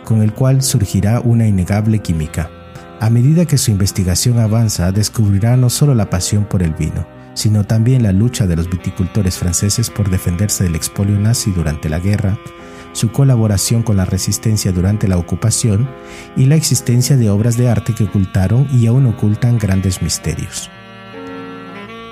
con 0.05 0.21
el 0.21 0.33
cual 0.33 0.63
surgirá 0.63 1.21
una 1.21 1.47
innegable 1.47 2.01
química. 2.01 2.51
A 2.99 3.11
medida 3.11 3.45
que 3.45 3.59
su 3.59 3.71
investigación 3.71 4.39
avanza, 4.39 4.91
descubrirá 4.91 5.57
no 5.57 5.69
solo 5.69 5.95
la 5.95 6.09
pasión 6.09 6.45
por 6.45 6.63
el 6.63 6.73
vino, 6.73 7.07
sino 7.35 7.65
también 7.65 8.03
la 8.03 8.13
lucha 8.13 8.47
de 8.47 8.57
los 8.57 8.71
viticultores 8.71 9.37
franceses 9.37 9.91
por 9.91 10.11
defenderse 10.11 10.65
del 10.65 10.75
expolio 10.75 11.19
nazi 11.19 11.51
durante 11.53 11.91
la 11.91 11.99
guerra, 11.99 12.39
su 12.93 13.13
colaboración 13.13 13.83
con 13.83 13.99
la 13.99 14.07
resistencia 14.07 14.73
durante 14.73 15.09
la 15.09 15.19
ocupación 15.19 15.87
y 16.37 16.47
la 16.47 16.57
existencia 16.57 17.19
de 17.19 17.29
obras 17.29 17.59
de 17.59 17.69
arte 17.69 17.95
que 17.95 18.05
ocultaron 18.05 18.67
y 18.73 18.87
aún 18.87 19.07
ocultan 19.07 19.59
grandes 19.59 20.01
misterios 20.01 20.71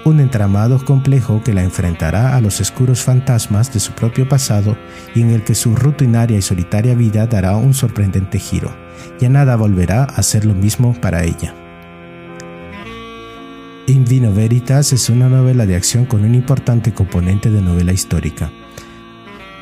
un 0.05 0.21
entramado 0.21 0.85
complejo 0.85 1.43
que 1.43 1.55
la 1.55 1.63
enfrentará 1.63 2.37
a 2.37 2.41
los 2.41 2.61
oscuros 2.61 3.03
fantasmas 3.03 3.73
de 3.73 3.81
su 3.81 3.93
propio 3.93 4.29
pasado 4.29 4.77
y 5.15 5.23
en 5.23 5.31
el 5.31 5.45
que 5.45 5.55
su 5.55 5.75
rutinaria 5.75 6.37
y 6.37 6.43
solitaria 6.43 6.95
vida 6.95 7.27
dará 7.27 7.57
un 7.57 7.73
sorprendente 7.73 8.39
giro. 8.39 8.84
Ya 9.21 9.29
nada 9.29 9.57
volverá 9.57 10.05
a 10.05 10.23
ser 10.23 10.45
lo 10.45 10.55
mismo 10.55 10.95
para 11.01 11.25
ella. 11.25 11.55
In 13.87 14.05
Vino 14.07 14.33
Veritas 14.33 14.93
es 14.95 15.11
una 15.11 15.29
novela 15.29 15.67
de 15.67 15.77
acción 15.77 16.07
con 16.07 16.25
un 16.25 16.35
importante 16.35 16.95
componente 16.95 17.51
de 17.51 17.61
novela 17.61 17.93
histórica. 17.93 18.51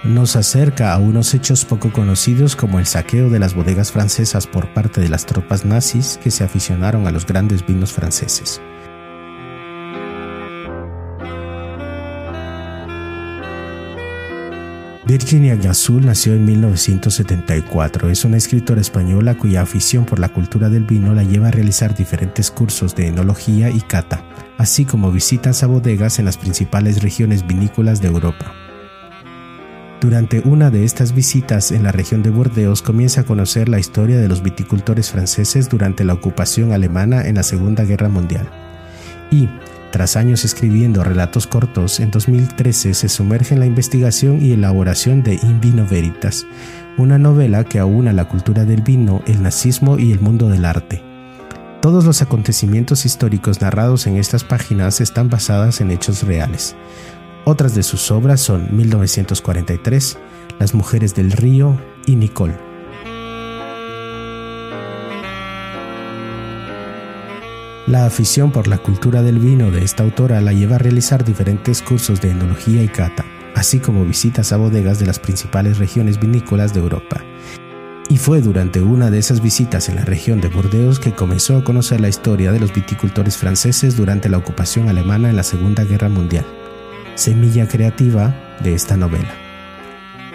Nos 0.04 0.36
acerca 0.36 0.92
a 0.92 0.98
unos 0.98 1.34
hechos 1.34 1.64
poco 1.64 1.92
conocidos 1.92 2.56
como 2.56 2.78
el 2.78 2.86
saqueo 2.86 3.30
de 3.30 3.38
las 3.38 3.54
bodegas 3.54 3.92
francesas 3.92 4.46
por 4.46 4.72
parte 4.74 5.00
de 5.00 5.08
las 5.08 5.26
tropas 5.26 5.64
nazis 5.64 6.20
que 6.22 6.30
se 6.30 6.44
aficionaron 6.44 7.06
a 7.06 7.10
los 7.10 7.26
grandes 7.26 7.66
vinos 7.66 7.92
franceses. 7.92 8.60
Virginia 15.12 15.56
Gazul 15.56 16.06
nació 16.06 16.32
en 16.32 16.46
1974. 16.46 18.08
Es 18.08 18.24
una 18.24 18.38
escritora 18.38 18.80
española 18.80 19.36
cuya 19.36 19.60
afición 19.60 20.06
por 20.06 20.18
la 20.18 20.30
cultura 20.30 20.70
del 20.70 20.84
vino 20.84 21.12
la 21.12 21.22
lleva 21.22 21.48
a 21.48 21.50
realizar 21.50 21.94
diferentes 21.94 22.50
cursos 22.50 22.96
de 22.96 23.08
enología 23.08 23.68
y 23.68 23.82
cata, 23.82 24.24
así 24.56 24.86
como 24.86 25.12
visitas 25.12 25.62
a 25.62 25.66
bodegas 25.66 26.18
en 26.18 26.24
las 26.24 26.38
principales 26.38 27.02
regiones 27.02 27.46
vinícolas 27.46 28.00
de 28.00 28.08
Europa. 28.08 28.54
Durante 30.00 30.40
una 30.46 30.70
de 30.70 30.86
estas 30.86 31.14
visitas 31.14 31.72
en 31.72 31.82
la 31.82 31.92
región 31.92 32.22
de 32.22 32.30
Burdeos 32.30 32.80
comienza 32.80 33.20
a 33.20 33.24
conocer 33.24 33.68
la 33.68 33.78
historia 33.78 34.18
de 34.18 34.28
los 34.28 34.42
viticultores 34.42 35.10
franceses 35.10 35.68
durante 35.68 36.04
la 36.04 36.14
ocupación 36.14 36.72
alemana 36.72 37.28
en 37.28 37.34
la 37.34 37.42
Segunda 37.42 37.84
Guerra 37.84 38.08
Mundial. 38.08 38.48
Y, 39.30 39.46
tras 39.92 40.16
años 40.16 40.44
escribiendo 40.44 41.04
relatos 41.04 41.46
cortos, 41.46 42.00
en 42.00 42.10
2013 42.10 42.94
se 42.94 43.08
sumerge 43.10 43.52
en 43.54 43.60
la 43.60 43.66
investigación 43.66 44.44
y 44.44 44.52
elaboración 44.52 45.22
de 45.22 45.34
In 45.34 45.60
Vino 45.60 45.86
Veritas, 45.86 46.46
una 46.96 47.18
novela 47.18 47.62
que 47.64 47.78
aúna 47.78 48.14
la 48.14 48.26
cultura 48.26 48.64
del 48.64 48.80
vino, 48.80 49.22
el 49.26 49.42
nazismo 49.42 49.98
y 49.98 50.10
el 50.10 50.18
mundo 50.18 50.48
del 50.48 50.64
arte. 50.64 51.02
Todos 51.82 52.06
los 52.06 52.22
acontecimientos 52.22 53.04
históricos 53.04 53.60
narrados 53.60 54.06
en 54.06 54.16
estas 54.16 54.44
páginas 54.44 55.02
están 55.02 55.28
basadas 55.28 55.82
en 55.82 55.90
hechos 55.90 56.22
reales. 56.22 56.74
Otras 57.44 57.74
de 57.74 57.82
sus 57.82 58.10
obras 58.10 58.40
son 58.40 58.74
1943, 58.74 60.18
Las 60.58 60.74
Mujeres 60.74 61.14
del 61.14 61.32
Río 61.32 61.78
y 62.06 62.16
Nicole. 62.16 62.71
La 67.92 68.06
afición 68.06 68.52
por 68.52 68.68
la 68.68 68.78
cultura 68.78 69.20
del 69.20 69.38
vino 69.38 69.70
de 69.70 69.84
esta 69.84 70.02
autora 70.02 70.40
la 70.40 70.54
lleva 70.54 70.76
a 70.76 70.78
realizar 70.78 71.26
diferentes 71.26 71.82
cursos 71.82 72.22
de 72.22 72.30
enología 72.30 72.82
y 72.82 72.88
cata, 72.88 73.26
así 73.54 73.80
como 73.80 74.06
visitas 74.06 74.50
a 74.50 74.56
bodegas 74.56 74.98
de 74.98 75.04
las 75.04 75.18
principales 75.18 75.76
regiones 75.76 76.18
vinícolas 76.18 76.72
de 76.72 76.80
Europa. 76.80 77.22
Y 78.08 78.16
fue 78.16 78.40
durante 78.40 78.80
una 78.80 79.10
de 79.10 79.18
esas 79.18 79.42
visitas 79.42 79.90
en 79.90 79.96
la 79.96 80.06
región 80.06 80.40
de 80.40 80.48
Burdeos 80.48 81.00
que 81.00 81.12
comenzó 81.12 81.58
a 81.58 81.64
conocer 81.64 82.00
la 82.00 82.08
historia 82.08 82.50
de 82.50 82.60
los 82.60 82.72
viticultores 82.72 83.36
franceses 83.36 83.94
durante 83.94 84.30
la 84.30 84.38
ocupación 84.38 84.88
alemana 84.88 85.28
en 85.28 85.36
la 85.36 85.42
Segunda 85.42 85.84
Guerra 85.84 86.08
Mundial, 86.08 86.46
semilla 87.14 87.68
creativa 87.68 88.34
de 88.60 88.72
esta 88.72 88.96
novela. 88.96 89.34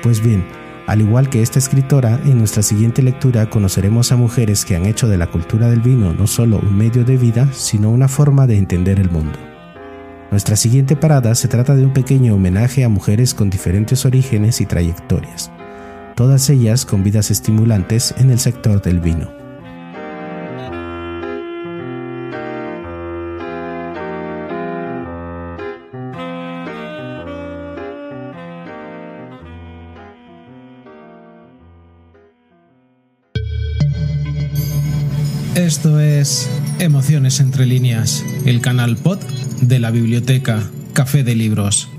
Pues 0.04 0.22
bien, 0.22 0.46
al 0.88 1.02
igual 1.02 1.30
que 1.30 1.42
esta 1.42 1.60
escritora, 1.60 2.18
en 2.24 2.38
nuestra 2.38 2.64
siguiente 2.64 3.04
lectura 3.04 3.50
conoceremos 3.50 4.14
a 4.14 4.16
mujeres 4.16 4.64
que 4.64 4.78
han 4.78 4.86
hecho 4.86 5.10
de 5.10 5.18
la 5.18 5.28
cultura 5.28 5.70
del 5.70 5.82
vino 5.82 6.14
no 6.14 6.28
solo 6.28 6.60
un 6.60 6.78
medio 6.78 7.04
de 7.04 7.18
vida, 7.18 7.50
sino 7.52 7.92
una 7.92 8.08
forma 8.08 8.48
de 8.48 8.58
entender 8.58 8.98
el 8.98 9.12
mundo. 9.12 9.38
Nuestra 10.32 10.56
siguiente 10.56 10.96
parada 10.96 11.36
se 11.36 11.50
trata 11.50 11.76
de 11.76 11.84
un 11.84 11.92
pequeño 11.92 12.36
homenaje 12.36 12.86
a 12.86 12.90
mujeres 12.90 13.34
con 13.34 13.50
diferentes 13.50 14.06
orígenes 14.06 14.62
y 14.62 14.66
trayectorias, 14.66 15.52
todas 16.16 16.50
ellas 16.50 16.86
con 16.86 17.04
vidas 17.04 17.32
estimulantes 17.32 18.16
en 18.18 18.32
el 18.32 18.40
sector 18.40 18.82
del 18.82 19.02
vino. 19.02 19.37
Esto 35.68 36.00
es 36.00 36.50
Emociones 36.80 37.42
entre 37.42 37.66
líneas, 37.66 38.24
el 38.46 38.62
canal 38.62 38.96
pod 38.96 39.20
de 39.60 39.80
la 39.80 39.92
biblioteca 39.92 40.64
Café 40.94 41.26
de 41.26 41.36
Libros. 41.36 41.90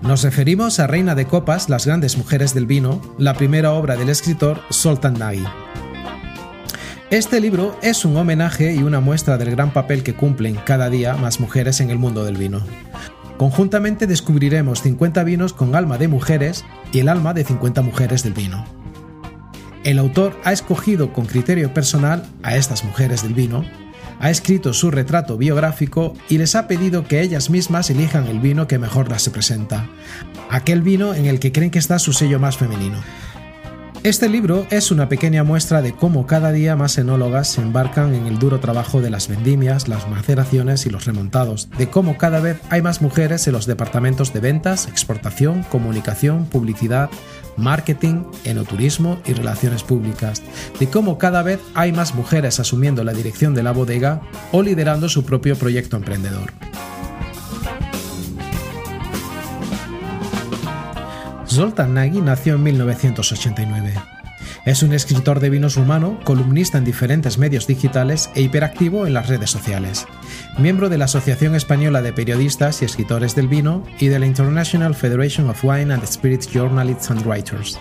Nos 0.00 0.22
referimos 0.22 0.80
a 0.80 0.86
Reina 0.86 1.14
de 1.14 1.26
Copas, 1.26 1.68
Las 1.68 1.84
grandes 1.84 2.16
mujeres 2.16 2.54
del 2.54 2.64
vino, 2.64 3.02
la 3.18 3.34
primera 3.34 3.72
obra 3.72 3.96
del 3.96 4.08
escritor 4.08 4.62
Soltan 4.70 5.18
Nagy. 5.18 5.44
Este 7.10 7.38
libro 7.38 7.78
es 7.82 8.06
un 8.06 8.16
homenaje 8.16 8.74
y 8.74 8.82
una 8.82 9.00
muestra 9.00 9.36
del 9.36 9.50
gran 9.50 9.74
papel 9.74 10.02
que 10.02 10.14
cumplen 10.14 10.54
cada 10.64 10.88
día 10.88 11.16
más 11.16 11.38
mujeres 11.38 11.82
en 11.82 11.90
el 11.90 11.98
mundo 11.98 12.24
del 12.24 12.38
vino. 12.38 12.62
Conjuntamente 13.40 14.06
descubriremos 14.06 14.82
50 14.82 15.24
vinos 15.24 15.54
con 15.54 15.74
alma 15.74 15.96
de 15.96 16.08
mujeres 16.08 16.62
y 16.92 16.98
el 16.98 17.08
alma 17.08 17.32
de 17.32 17.42
50 17.42 17.80
mujeres 17.80 18.22
del 18.22 18.34
vino. 18.34 18.66
El 19.82 19.98
autor 19.98 20.38
ha 20.44 20.52
escogido 20.52 21.14
con 21.14 21.24
criterio 21.24 21.72
personal 21.72 22.26
a 22.42 22.56
estas 22.56 22.84
mujeres 22.84 23.22
del 23.22 23.32
vino, 23.32 23.64
ha 24.18 24.28
escrito 24.28 24.74
su 24.74 24.90
retrato 24.90 25.38
biográfico 25.38 26.12
y 26.28 26.36
les 26.36 26.54
ha 26.54 26.68
pedido 26.68 27.04
que 27.04 27.22
ellas 27.22 27.48
mismas 27.48 27.88
elijan 27.88 28.26
el 28.26 28.40
vino 28.40 28.66
que 28.66 28.78
mejor 28.78 29.08
las 29.08 29.24
representa, 29.24 29.88
aquel 30.50 30.82
vino 30.82 31.14
en 31.14 31.24
el 31.24 31.40
que 31.40 31.50
creen 31.50 31.70
que 31.70 31.78
está 31.78 31.98
su 31.98 32.12
sello 32.12 32.38
más 32.38 32.58
femenino. 32.58 32.98
Este 34.02 34.30
libro 34.30 34.66
es 34.70 34.90
una 34.90 35.10
pequeña 35.10 35.44
muestra 35.44 35.82
de 35.82 35.92
cómo 35.92 36.26
cada 36.26 36.52
día 36.52 36.74
más 36.74 36.96
enólogas 36.96 37.48
se 37.48 37.60
embarcan 37.60 38.14
en 38.14 38.26
el 38.26 38.38
duro 38.38 38.58
trabajo 38.58 39.02
de 39.02 39.10
las 39.10 39.28
vendimias, 39.28 39.88
las 39.88 40.08
maceraciones 40.08 40.86
y 40.86 40.90
los 40.90 41.04
remontados, 41.04 41.68
de 41.76 41.90
cómo 41.90 42.16
cada 42.16 42.40
vez 42.40 42.58
hay 42.70 42.80
más 42.80 43.02
mujeres 43.02 43.46
en 43.46 43.52
los 43.52 43.66
departamentos 43.66 44.32
de 44.32 44.40
ventas, 44.40 44.88
exportación, 44.88 45.64
comunicación, 45.64 46.46
publicidad, 46.46 47.10
marketing, 47.58 48.24
enoturismo 48.44 49.20
y 49.26 49.34
relaciones 49.34 49.82
públicas, 49.82 50.42
de 50.78 50.88
cómo 50.88 51.18
cada 51.18 51.42
vez 51.42 51.60
hay 51.74 51.92
más 51.92 52.14
mujeres 52.14 52.58
asumiendo 52.58 53.04
la 53.04 53.12
dirección 53.12 53.54
de 53.54 53.64
la 53.64 53.72
bodega 53.72 54.22
o 54.50 54.62
liderando 54.62 55.10
su 55.10 55.26
propio 55.26 55.56
proyecto 55.56 55.98
emprendedor. 55.98 56.54
Zoltan 61.50 61.94
Nagy 61.94 62.20
nació 62.20 62.54
en 62.54 62.62
1989. 62.62 63.94
Es 64.64 64.82
un 64.84 64.92
escritor 64.92 65.40
de 65.40 65.50
vinos 65.50 65.74
rumano, 65.74 66.20
columnista 66.24 66.78
en 66.78 66.84
diferentes 66.84 67.38
medios 67.38 67.66
digitales 67.66 68.30
e 68.34 68.42
hiperactivo 68.42 69.06
en 69.06 69.14
las 69.14 69.28
redes 69.28 69.50
sociales. 69.50 70.06
Miembro 70.58 70.88
de 70.88 70.98
la 70.98 71.06
Asociación 71.06 71.56
Española 71.56 72.02
de 72.02 72.12
Periodistas 72.12 72.82
y 72.82 72.84
Escritores 72.84 73.34
del 73.34 73.48
Vino 73.48 73.84
y 73.98 74.06
de 74.06 74.20
la 74.20 74.26
International 74.26 74.94
Federation 74.94 75.50
of 75.50 75.64
Wine 75.64 75.92
and 75.92 76.04
Spirits 76.06 76.48
Journalists 76.48 77.10
and 77.10 77.26
Writers. 77.26 77.80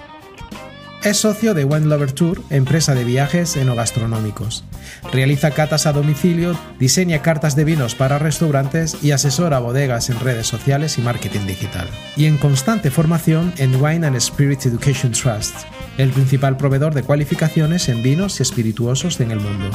Es 1.01 1.15
socio 1.15 1.53
de 1.53 1.63
Wine 1.63 1.85
Lover 1.85 2.11
Tour, 2.11 2.41
empresa 2.49 2.93
de 2.93 3.05
viajes 3.05 3.55
enogastronómicos. 3.55 4.65
Realiza 5.13 5.51
catas 5.51 5.85
a 5.85 5.93
domicilio, 5.93 6.59
diseña 6.77 7.21
cartas 7.21 7.55
de 7.55 7.63
vinos 7.63 7.95
para 7.95 8.19
restaurantes 8.19 9.01
y 9.01 9.11
asesora 9.11 9.59
bodegas 9.59 10.09
en 10.09 10.19
redes 10.19 10.47
sociales 10.47 10.97
y 10.97 11.01
marketing 11.01 11.47
digital. 11.47 11.87
Y 12.17 12.25
en 12.25 12.37
constante 12.37 12.91
formación 12.91 13.53
en 13.55 13.81
Wine 13.81 14.05
and 14.05 14.19
Spirits 14.19 14.65
Education 14.65 15.13
Trust, 15.13 15.55
el 15.97 16.09
principal 16.09 16.57
proveedor 16.57 16.93
de 16.93 17.03
cualificaciones 17.03 17.87
en 17.87 18.03
vinos 18.03 18.37
y 18.39 18.43
espirituosos 18.43 19.21
en 19.21 19.31
el 19.31 19.39
mundo. 19.39 19.69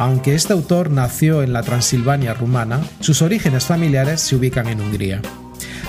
Aunque 0.00 0.34
este 0.34 0.54
autor 0.54 0.90
nació 0.90 1.42
en 1.42 1.52
la 1.52 1.62
Transilvania 1.62 2.32
rumana, 2.32 2.80
sus 3.00 3.20
orígenes 3.20 3.66
familiares 3.66 4.22
se 4.22 4.34
ubican 4.34 4.66
en 4.66 4.80
Hungría. 4.80 5.20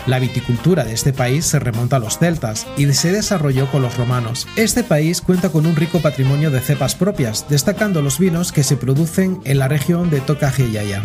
La 0.06 0.20
viticultura 0.20 0.84
de 0.84 0.92
este 0.92 1.14
país 1.14 1.46
se 1.46 1.60
remonta 1.60 1.96
a 1.96 2.00
los 2.00 2.20
celtas 2.20 2.68
y 2.76 2.92
se 2.92 3.14
desarrolló 3.14 3.72
con 3.72 3.82
los 3.82 3.96
romanos. 3.96 4.50
Este 4.58 4.84
país 4.84 5.22
cuenta 5.22 5.48
con 5.48 5.66
un 5.66 5.78
rico 5.78 6.02
patrimonio 6.02 6.52
de 6.52 6.60
cepas 6.60 6.94
propias, 6.94 7.48
destacando 7.48 8.02
los 8.02 8.20
vinos 8.20 8.52
que 8.52 8.64
se 8.64 8.76
producen 8.76 9.40
en 9.46 9.60
la 9.60 9.70
región 9.70 10.10
de 10.10 10.20
Tokaj-Yaya. 10.20 11.04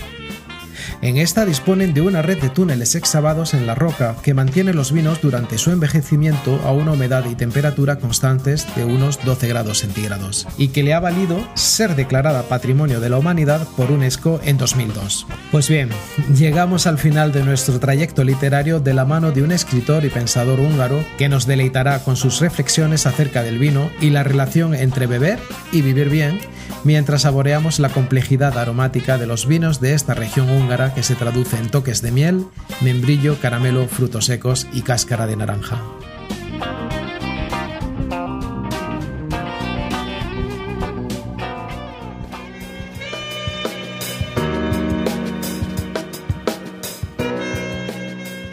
En 1.07 1.19
esta 1.19 1.47
disponen 1.47 1.95
de 1.95 2.01
una 2.01 2.21
red 2.21 2.43
de 2.43 2.49
túneles 2.49 2.97
excavados 2.97 3.55
en 3.55 3.65
la 3.65 3.77
roca 3.77 4.17
que 4.25 4.35
mantiene 4.35 4.75
los 4.75 4.91
vinos 4.91 5.21
durante 5.23 5.57
su 5.57 5.71
envejecimiento 5.71 6.61
a 6.65 6.73
una 6.73 6.95
humedad 6.95 7.25
y 7.31 7.37
temperatura 7.37 8.01
constantes 8.01 8.67
de 8.75 8.85
unos 8.85 9.25
12 9.25 9.47
grados 9.47 9.79
centígrados 9.79 10.49
y 10.59 10.71
que 10.71 10.83
le 10.83 10.95
ha 10.95 10.99
valido 10.99 11.47
ser 11.55 11.95
declarada 11.95 12.43
Patrimonio 12.49 12.99
de 12.99 13.09
la 13.09 13.19
Humanidad 13.19 13.69
por 13.77 13.93
UNESCO 13.93 14.41
en 14.43 14.59
2002. 14.59 15.29
Pues 15.53 15.69
bien, 15.69 15.91
llegamos 16.37 16.89
al 16.89 16.99
final 16.99 17.31
de 17.31 17.45
nuestro 17.45 17.79
trayecto 17.79 18.25
literario 18.25 18.81
de 18.81 18.93
la 18.93 19.05
mano 19.05 19.31
de 19.31 19.45
un 19.45 19.53
escritor 19.53 20.05
y 20.05 20.09
pensador 20.09 20.59
húngaro 20.59 21.05
que 21.19 21.29
nos 21.29 21.47
deleitará 21.47 22.01
con 22.01 22.17
sus 22.17 22.41
reflexiones 22.41 23.07
acerca 23.07 23.45
del 23.45 23.61
vino 23.61 23.93
y 24.01 24.11
la 24.11 24.25
relación 24.25 24.75
entre 24.75 25.07
beber 25.07 25.39
y 25.71 25.83
vivir 25.83 26.11
bien 26.11 26.41
mientras 26.85 27.23
saboreamos 27.23 27.79
la 27.79 27.89
complejidad 27.89 28.57
aromática 28.59 29.19
de 29.19 29.27
los 29.27 29.47
vinos 29.47 29.81
de 29.81 29.95
esta 29.95 30.15
región 30.15 30.49
húngara 30.51 30.95
que 30.97 31.03
se 31.03 31.15
traduce 31.15 31.59
en 31.59 31.69
toques 31.69 32.01
de 32.01 32.11
miel, 32.11 32.47
membrillo, 32.81 33.39
caramelo, 33.39 33.87
frutos 33.87 34.25
secos 34.25 34.67
y 34.73 34.81
cáscara 34.81 35.27
de 35.27 35.37
naranja. 35.37 35.79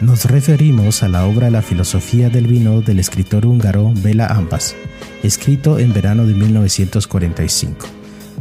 Nos 0.02 0.26
referimos 0.26 1.02
a 1.02 1.08
la 1.08 1.24
obra 1.24 1.48
La 1.48 1.62
filosofía 1.62 2.28
del 2.28 2.46
vino 2.46 2.82
del 2.82 2.98
escritor 2.98 3.46
húngaro 3.46 3.90
Bela 3.96 4.26
Ambas, 4.26 4.76
escrito 5.22 5.78
en 5.78 5.94
verano 5.94 6.26
de 6.26 6.34
1945, 6.34 7.86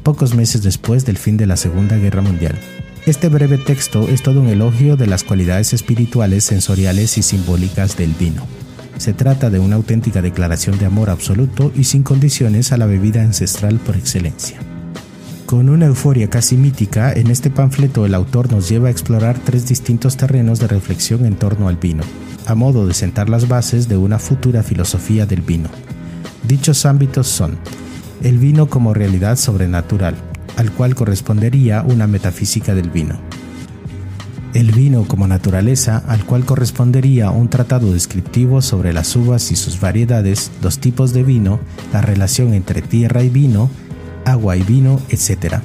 pocos 0.04 0.36
meses 0.36 0.62
después 0.62 1.06
del 1.06 1.18
fin 1.18 1.38
de 1.38 1.46
la 1.46 1.56
Segunda 1.56 1.96
Guerra 1.96 2.22
Mundial. 2.22 2.60
Este 3.06 3.28
breve 3.28 3.58
texto 3.58 4.08
es 4.08 4.24
todo 4.24 4.40
un 4.40 4.48
elogio 4.48 4.96
de 4.96 5.08
las 5.08 5.26
cualidades 5.26 5.74
espirituales, 5.74 6.46
sensoriales 6.46 7.18
y 7.18 7.22
simbólicas 7.22 7.98
del 7.98 8.14
vino. 8.14 8.48
Se 8.98 9.12
trata 9.12 9.50
de 9.50 9.60
una 9.60 9.76
auténtica 9.76 10.22
declaración 10.22 10.80
de 10.80 10.86
amor 10.86 11.10
absoluto 11.10 11.70
y 11.76 11.84
sin 11.84 12.04
condiciones 12.04 12.72
a 12.72 12.78
la 12.78 12.86
bebida 12.86 13.22
ancestral 13.22 13.76
por 13.80 13.98
excelencia. 13.98 14.58
Con 15.46 15.68
una 15.68 15.88
euforia 15.88 16.30
casi 16.30 16.56
mítica, 16.56 17.12
en 17.12 17.30
este 17.30 17.50
panfleto 17.50 18.06
el 18.06 18.16
autor 18.16 18.50
nos 18.50 18.70
lleva 18.70 18.88
a 18.88 18.92
explorar 18.92 19.38
tres 19.38 19.68
distintos 19.68 20.16
terrenos 20.16 20.60
de 20.60 20.70
reflexión 20.70 21.26
en 21.26 21.36
torno 21.36 21.68
al 21.68 21.76
vino, 21.76 22.04
a 22.46 22.56
modo 22.56 22.88
de 22.88 22.94
sentar 22.94 23.28
las 23.28 23.50
bases 23.50 23.90
de 23.90 23.98
una 23.98 24.18
futura 24.18 24.64
filosofía 24.64 25.26
del 25.26 25.42
vino. 25.42 25.68
Dichos 26.48 26.86
ámbitos 26.86 27.28
son 27.28 27.58
el 28.24 28.38
vino 28.38 28.70
como 28.70 28.94
realidad 28.94 29.36
sobrenatural, 29.36 30.16
al 30.58 30.72
cual 30.72 30.96
correspondería 30.96 31.84
una 31.84 32.08
metafísica 32.08 32.76
del 32.76 32.90
vino. 32.90 33.20
El 34.54 34.72
vino 34.72 35.08
como 35.08 35.28
naturaleza, 35.28 36.04
al 36.08 36.26
cual 36.26 36.46
correspondería 36.46 37.32
un 37.32 37.50
tratado 37.50 37.92
descriptivo 37.92 38.62
sobre 38.62 38.94
las 38.94 39.16
uvas 39.16 39.52
y 39.52 39.56
sus 39.56 39.80
variedades, 39.80 40.52
los 40.62 40.78
tipos 40.78 41.12
de 41.12 41.24
vino, 41.24 41.60
la 41.92 42.02
relación 42.02 42.54
entre 42.54 42.84
tierra 42.84 43.24
y 43.24 43.30
vino, 43.30 43.72
agua 44.26 44.56
y 44.56 44.62
vino, 44.62 45.02
etc. 45.10 45.56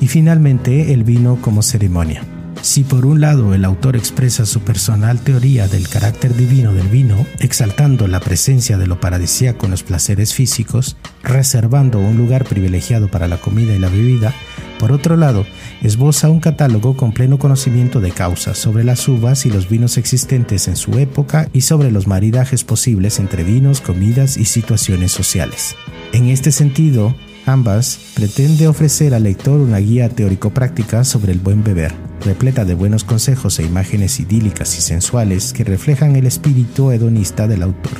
Y 0.00 0.08
finalmente 0.08 0.92
el 0.92 1.04
vino 1.04 1.38
como 1.40 1.62
ceremonia. 1.62 2.22
Si 2.66 2.82
por 2.82 3.06
un 3.06 3.20
lado 3.20 3.54
el 3.54 3.64
autor 3.64 3.94
expresa 3.94 4.44
su 4.44 4.58
personal 4.60 5.20
teoría 5.20 5.68
del 5.68 5.88
carácter 5.88 6.34
divino 6.34 6.74
del 6.74 6.88
vino, 6.88 7.24
exaltando 7.38 8.08
la 8.08 8.18
presencia 8.18 8.76
de 8.76 8.88
lo 8.88 8.98
paradisíaco 8.98 9.66
en 9.66 9.70
los 9.70 9.84
placeres 9.84 10.34
físicos, 10.34 10.96
reservando 11.22 12.00
un 12.00 12.16
lugar 12.16 12.44
privilegiado 12.44 13.08
para 13.08 13.28
la 13.28 13.36
comida 13.36 13.72
y 13.72 13.78
la 13.78 13.88
bebida, 13.88 14.34
por 14.80 14.90
otro 14.90 15.16
lado, 15.16 15.46
esboza 15.80 16.28
un 16.28 16.40
catálogo 16.40 16.96
con 16.96 17.12
pleno 17.12 17.38
conocimiento 17.38 18.00
de 18.00 18.10
causa 18.10 18.56
sobre 18.56 18.82
las 18.82 19.06
uvas 19.06 19.46
y 19.46 19.50
los 19.50 19.68
vinos 19.68 19.96
existentes 19.96 20.66
en 20.66 20.74
su 20.74 20.98
época 20.98 21.48
y 21.52 21.60
sobre 21.60 21.92
los 21.92 22.08
maridajes 22.08 22.64
posibles 22.64 23.20
entre 23.20 23.44
vinos, 23.44 23.80
comidas 23.80 24.36
y 24.36 24.44
situaciones 24.44 25.12
sociales. 25.12 25.76
En 26.12 26.30
este 26.30 26.50
sentido, 26.50 27.14
ambas 27.46 27.98
pretende 28.14 28.68
ofrecer 28.68 29.14
al 29.14 29.22
lector 29.22 29.60
una 29.60 29.78
guía 29.78 30.08
teórico-práctica 30.08 31.04
sobre 31.04 31.32
el 31.32 31.38
buen 31.38 31.62
beber, 31.62 31.94
repleta 32.24 32.64
de 32.64 32.74
buenos 32.74 33.04
consejos 33.04 33.58
e 33.58 33.64
imágenes 33.64 34.20
idílicas 34.20 34.76
y 34.76 34.82
sensuales 34.82 35.52
que 35.52 35.64
reflejan 35.64 36.16
el 36.16 36.26
espíritu 36.26 36.90
hedonista 36.90 37.46
del 37.46 37.62
autor. 37.62 37.92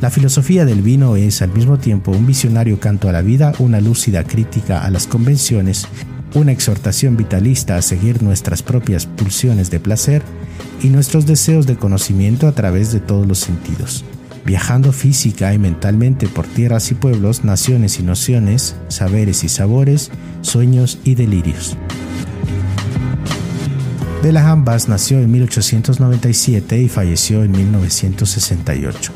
La 0.00 0.10
filosofía 0.10 0.64
del 0.64 0.82
vino 0.82 1.16
es 1.16 1.42
al 1.42 1.52
mismo 1.52 1.78
tiempo 1.78 2.10
un 2.10 2.26
visionario 2.26 2.80
canto 2.80 3.08
a 3.08 3.12
la 3.12 3.22
vida, 3.22 3.52
una 3.58 3.80
lúcida 3.80 4.24
crítica 4.24 4.84
a 4.84 4.90
las 4.90 5.06
convenciones, 5.06 5.86
una 6.34 6.52
exhortación 6.52 7.16
vitalista 7.16 7.76
a 7.76 7.82
seguir 7.82 8.22
nuestras 8.22 8.62
propias 8.62 9.06
pulsiones 9.06 9.70
de 9.70 9.80
placer 9.80 10.22
y 10.82 10.88
nuestros 10.88 11.26
deseos 11.26 11.66
de 11.66 11.76
conocimiento 11.76 12.48
a 12.48 12.52
través 12.52 12.92
de 12.92 13.00
todos 13.00 13.26
los 13.26 13.38
sentidos, 13.38 14.04
viajando 14.50 14.92
física 14.92 15.54
y 15.54 15.60
mentalmente 15.60 16.26
por 16.26 16.44
tierras 16.44 16.90
y 16.90 16.96
pueblos, 16.96 17.44
naciones 17.44 18.00
y 18.00 18.02
nociones, 18.02 18.74
saberes 18.88 19.44
y 19.44 19.48
sabores, 19.48 20.10
sueños 20.40 20.98
y 21.04 21.14
delirios. 21.14 21.76
De 24.24 24.32
las 24.32 24.88
nació 24.88 25.20
en 25.20 25.30
1897 25.30 26.82
y 26.82 26.88
falleció 26.88 27.44
en 27.44 27.52
1968. 27.52 29.12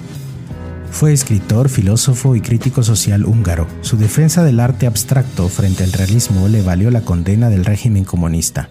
Fue 0.93 1.13
escritor, 1.13 1.69
filósofo 1.69 2.37
y 2.37 2.41
crítico 2.41 2.85
social 2.85 3.25
húngaro. 3.25 3.67
Su 3.81 3.97
defensa 3.97 4.45
del 4.45 4.61
arte 4.61 4.87
abstracto 4.87 5.49
frente 5.49 5.83
al 5.83 5.93
realismo 5.93 6.47
le 6.47 6.63
valió 6.63 6.93
la 6.93 7.01
condena 7.01 7.51
del 7.51 7.65
régimen 7.65 8.05
comunista, 8.05 8.69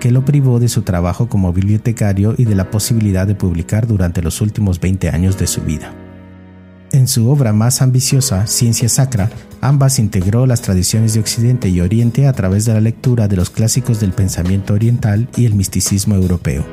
que 0.00 0.10
lo 0.10 0.24
privó 0.24 0.58
de 0.58 0.68
su 0.68 0.82
trabajo 0.82 1.28
como 1.28 1.52
bibliotecario 1.52 2.34
y 2.36 2.46
de 2.46 2.56
la 2.56 2.70
posibilidad 2.70 3.26
de 3.26 3.36
publicar 3.36 3.86
durante 3.86 4.22
los 4.22 4.40
últimos 4.40 4.80
20 4.80 5.10
años 5.10 5.38
de 5.38 5.46
su 5.46 5.60
vida. 5.60 5.94
En 6.92 7.06
su 7.06 7.28
obra 7.30 7.52
más 7.52 7.82
ambiciosa, 7.82 8.48
Ciencia 8.48 8.88
Sacra, 8.88 9.30
ambas 9.60 10.00
integró 10.00 10.46
las 10.46 10.62
tradiciones 10.62 11.14
de 11.14 11.20
Occidente 11.20 11.68
y 11.68 11.80
Oriente 11.80 12.26
a 12.26 12.32
través 12.32 12.64
de 12.64 12.74
la 12.74 12.80
lectura 12.80 13.28
de 13.28 13.36
los 13.36 13.50
clásicos 13.50 14.00
del 14.00 14.10
pensamiento 14.10 14.74
oriental 14.74 15.28
y 15.36 15.46
el 15.46 15.54
misticismo 15.54 16.16
europeo. 16.16 16.64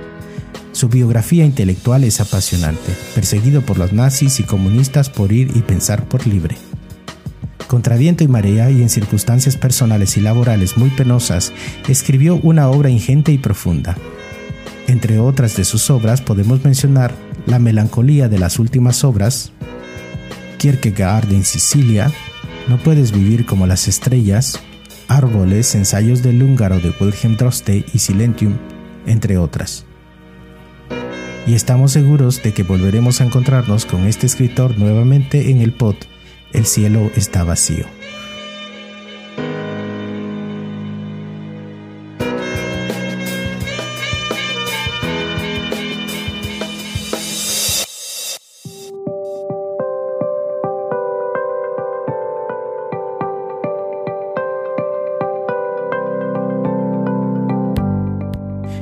Su 0.71 0.89
biografía 0.89 1.45
intelectual 1.45 2.03
es 2.03 2.19
apasionante, 2.19 2.93
perseguido 3.13 3.61
por 3.61 3.77
los 3.77 3.93
nazis 3.93 4.39
y 4.39 4.43
comunistas 4.43 5.09
por 5.09 5.31
ir 5.31 5.51
y 5.55 5.61
pensar 5.61 6.09
por 6.09 6.25
libre. 6.25 6.55
Contra 7.67 7.97
viento 7.97 8.23
y 8.23 8.29
marea 8.29 8.71
y 8.71 8.81
en 8.81 8.89
circunstancias 8.89 9.57
personales 9.57 10.15
y 10.15 10.21
laborales 10.21 10.77
muy 10.77 10.89
penosas, 10.89 11.51
escribió 11.89 12.39
una 12.41 12.69
obra 12.69 12.89
ingente 12.89 13.33
y 13.33 13.37
profunda. 13.37 13.97
Entre 14.87 15.19
otras 15.19 15.57
de 15.57 15.65
sus 15.65 15.89
obras 15.89 16.21
podemos 16.21 16.63
mencionar 16.63 17.13
La 17.45 17.59
melancolía 17.59 18.29
de 18.29 18.39
las 18.39 18.57
últimas 18.57 19.03
obras, 19.03 19.51
Kierkegaard 20.59 21.31
en 21.33 21.43
Sicilia, 21.43 22.11
No 22.69 22.77
puedes 22.77 23.11
vivir 23.11 23.45
como 23.45 23.67
las 23.67 23.89
estrellas, 23.89 24.61
Árboles, 25.09 25.75
ensayos 25.75 26.23
del 26.23 26.41
húngaro 26.43 26.79
de 26.79 26.93
Wilhelm 26.99 27.35
Droste 27.35 27.85
y 27.93 27.99
Silentium, 27.99 28.57
entre 29.05 29.37
otras. 29.37 29.85
Y 31.45 31.53
estamos 31.53 31.93
seguros 31.93 32.43
de 32.43 32.53
que 32.53 32.63
volveremos 32.63 33.19
a 33.19 33.25
encontrarnos 33.25 33.85
con 33.85 34.05
este 34.05 34.25
escritor 34.25 34.77
nuevamente 34.77 35.49
en 35.49 35.61
el 35.61 35.71
pod 35.71 35.95
El 36.53 36.65
cielo 36.65 37.11
está 37.15 37.43
vacío. 37.43 37.85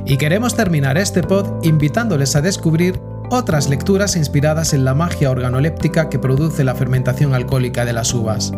Y 0.07 0.17
queremos 0.17 0.55
terminar 0.55 0.97
este 0.97 1.23
pod 1.23 1.63
invitándoles 1.63 2.35
a 2.35 2.41
descubrir 2.41 3.01
otras 3.29 3.69
lecturas 3.69 4.15
inspiradas 4.15 4.73
en 4.73 4.85
la 4.85 4.93
magia 4.93 5.31
organoléptica 5.31 6.09
que 6.09 6.19
produce 6.19 6.63
la 6.63 6.75
fermentación 6.75 7.33
alcohólica 7.33 7.85
de 7.85 7.93
las 7.93 8.13
uvas. 8.13 8.51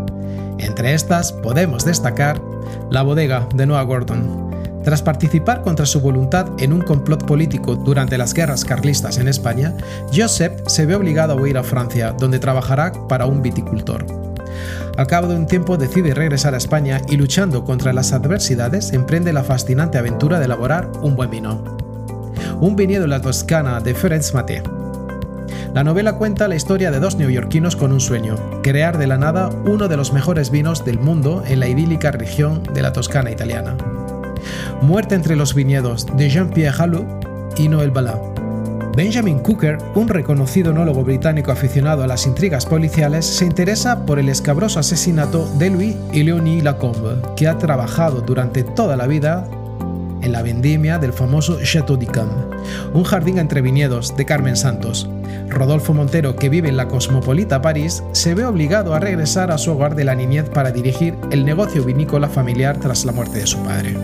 Entre 0.59 0.93
estas 0.93 1.31
podemos 1.31 1.85
destacar 1.85 2.41
La 2.89 3.03
bodega 3.03 3.47
de 3.53 3.65
Noah 3.65 3.83
Gordon. 3.83 4.47
Tras 4.83 5.01
participar 5.01 5.63
contra 5.63 5.85
su 5.85 5.99
voluntad 5.99 6.47
en 6.59 6.71
un 6.71 6.81
complot 6.81 7.25
político 7.25 7.75
durante 7.75 8.17
las 8.17 8.33
guerras 8.33 8.63
carlistas 8.63 9.17
en 9.17 9.27
España, 9.27 9.73
Joseph 10.15 10.61
se 10.67 10.85
ve 10.85 10.95
obligado 10.95 11.33
a 11.33 11.35
huir 11.35 11.57
a 11.57 11.63
Francia, 11.63 12.13
donde 12.17 12.39
trabajará 12.39 12.93
para 13.09 13.25
un 13.25 13.41
viticultor. 13.41 14.05
Al 14.97 15.07
cabo 15.07 15.27
de 15.27 15.35
un 15.35 15.45
tiempo 15.45 15.77
decide 15.77 16.13
regresar 16.13 16.53
a 16.53 16.57
España 16.57 17.01
y 17.07 17.17
luchando 17.17 17.63
contra 17.65 17.93
las 17.93 18.13
adversidades 18.13 18.93
emprende 18.93 19.33
la 19.33 19.43
fascinante 19.43 19.97
aventura 19.97 20.39
de 20.39 20.45
elaborar 20.45 20.89
un 21.01 21.15
buen 21.15 21.29
vino. 21.29 21.86
Un 22.59 22.75
viñedo 22.75 23.03
en 23.03 23.11
la 23.11 23.21
Toscana 23.21 23.79
de 23.81 23.93
Ferenc 23.93 24.33
Maté. 24.33 24.63
La 25.75 25.83
novela 25.83 26.13
cuenta 26.13 26.47
la 26.47 26.55
historia 26.55 26.89
de 26.89 26.99
dos 26.99 27.15
neoyorquinos 27.15 27.75
con 27.75 27.91
un 27.91 27.99
sueño, 27.99 28.35
crear 28.63 28.97
de 28.97 29.05
la 29.05 29.19
nada 29.19 29.49
uno 29.65 29.87
de 29.87 29.95
los 29.95 30.11
mejores 30.11 30.49
vinos 30.49 30.83
del 30.83 30.97
mundo 30.97 31.43
en 31.45 31.59
la 31.59 31.67
idílica 31.67 32.09
región 32.09 32.63
de 32.73 32.81
la 32.81 32.93
Toscana 32.93 33.29
italiana. 33.29 33.77
Muerte 34.81 35.13
entre 35.13 35.35
los 35.35 35.53
viñedos 35.53 36.07
de 36.17 36.31
Jean-Pierre 36.31 36.75
Hallou 36.75 37.05
y 37.57 37.67
Noël 37.67 37.91
Ballat. 37.91 38.19
Benjamin 38.95 39.37
Cooker, 39.37 39.77
un 39.93 40.07
reconocido 40.07 40.71
enólogo 40.71 41.03
británico 41.03 41.51
aficionado 41.51 42.03
a 42.03 42.07
las 42.07 42.25
intrigas 42.25 42.65
policiales, 42.65 43.27
se 43.27 43.45
interesa 43.45 44.03
por 44.07 44.17
el 44.17 44.29
escabroso 44.29 44.79
asesinato 44.79 45.47
de 45.59 45.69
Louis 45.69 45.95
y 46.11 46.23
Leonie 46.23 46.63
Lacombe, 46.63 47.21
que 47.35 47.47
ha 47.47 47.59
trabajado 47.59 48.21
durante 48.21 48.63
toda 48.63 48.97
la 48.97 49.05
vida 49.05 49.47
la 50.31 50.41
vendimia 50.41 50.97
del 50.97 51.13
famoso 51.13 51.59
Château 51.61 51.97
d'Yquem, 51.97 52.29
un 52.93 53.03
jardín 53.03 53.37
entre 53.37 53.61
viñedos 53.61 54.15
de 54.15 54.25
Carmen 54.25 54.55
Santos. 54.55 55.09
Rodolfo 55.49 55.93
Montero, 55.93 56.35
que 56.35 56.49
vive 56.49 56.69
en 56.69 56.77
la 56.77 56.87
cosmopolita 56.87 57.61
París, 57.61 58.03
se 58.11 58.35
ve 58.35 58.45
obligado 58.45 58.93
a 58.93 58.99
regresar 58.99 59.51
a 59.51 59.57
su 59.57 59.71
hogar 59.71 59.95
de 59.95 60.03
la 60.03 60.15
niñez 60.15 60.49
para 60.49 60.71
dirigir 60.71 61.15
el 61.31 61.45
negocio 61.45 61.83
vinícola 61.83 62.27
familiar 62.27 62.77
tras 62.77 63.05
la 63.05 63.11
muerte 63.11 63.39
de 63.39 63.47
su 63.47 63.57
padre. 63.63 63.95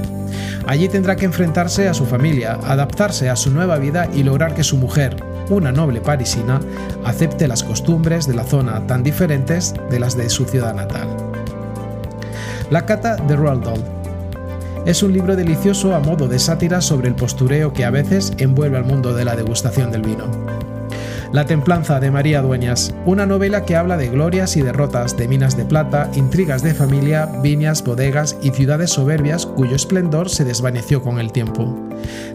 Allí 0.68 0.88
tendrá 0.88 1.16
que 1.16 1.26
enfrentarse 1.26 1.90
a 1.90 1.94
su 1.94 2.06
familia, 2.06 2.58
adaptarse 2.66 3.30
a 3.30 3.36
su 3.36 3.52
nueva 3.52 3.78
vida 3.78 4.10
y 4.14 4.24
lograr 4.24 4.56
que 4.56 4.64
su 4.64 4.78
mujer, 4.78 5.18
una 5.50 5.72
noble 5.72 6.02
parisina, 6.02 6.62
acepte 7.04 7.48
las 7.48 7.64
costumbres 7.64 8.28
de 8.28 8.34
la 8.34 8.46
zona 8.46 8.88
tan 8.88 9.04
diferentes 9.04 9.74
de 9.90 10.00
las 10.00 10.16
de 10.16 10.30
su 10.30 10.46
ciudad 10.46 10.74
natal. 10.74 11.08
La 12.70 12.86
cata 12.86 13.18
de 13.18 13.36
Roald. 13.36 14.03
Es 14.86 15.02
un 15.02 15.14
libro 15.14 15.38
delicioso 15.38 15.96
a 15.96 16.00
modo 16.00 16.28
de 16.28 16.40
sátira 16.40 16.82
sobre 16.82 17.08
el 17.08 17.16
postureo 17.16 17.72
que 17.72 17.86
a 17.86 17.90
veces 17.90 18.34
envuelve 18.38 18.78
al 18.78 18.84
mundo 18.84 19.14
de 19.14 19.24
la 19.24 19.38
degustación 19.38 19.92
del 19.92 20.02
vino. 20.02 20.26
La 21.32 21.46
Templanza 21.46 22.02
de 22.02 22.12
María 22.12 22.42
Dueñas, 22.42 22.94
una 23.06 23.26
novela 23.26 23.64
que 23.64 23.78
habla 23.78 23.96
de 23.96 24.10
glorias 24.10 24.58
y 24.58 24.62
derrotas, 24.62 25.16
de 25.16 25.30
minas 25.30 25.56
de 25.56 25.64
plata, 25.64 26.12
intrigas 26.16 26.62
de 26.62 26.74
familia, 26.74 27.28
viñas, 27.42 27.82
bodegas 27.84 28.38
y 28.44 28.52
ciudades 28.52 28.92
soberbias 28.92 29.46
cuyo 29.46 29.76
esplendor 29.76 30.30
se 30.30 30.44
desvaneció 30.44 31.02
con 31.02 31.18
el 31.18 31.32
tiempo. 31.32 31.76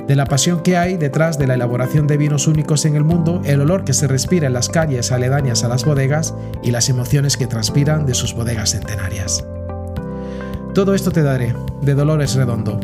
De 0.08 0.16
la 0.16 0.24
pasión 0.24 0.62
que 0.62 0.78
hay 0.78 0.96
detrás 0.96 1.38
de 1.38 1.46
la 1.46 1.54
elaboración 1.54 2.06
de 2.06 2.16
vinos 2.16 2.48
únicos 2.48 2.87
en 2.87 2.96
el 2.96 3.04
mundo, 3.04 3.42
el 3.44 3.61
olor 3.61 3.84
que 3.84 3.92
se 3.92 4.08
respira 4.08 4.46
en 4.46 4.54
las 4.54 4.70
calles 4.70 5.12
aledañas 5.12 5.64
a 5.64 5.68
las 5.68 5.84
bodegas 5.84 6.34
y 6.62 6.70
las 6.70 6.88
emociones 6.88 7.37
que 7.37 7.46
transpiran 7.46 8.06
de 8.06 8.14
sus 8.14 8.34
bodegas 8.34 8.70
centenarias. 8.70 9.44
Todo 10.74 10.94
esto 10.94 11.11
te 11.11 11.22
daré, 11.22 11.54
de 11.83 11.94
Dolores 11.94 12.35
Redondo, 12.35 12.78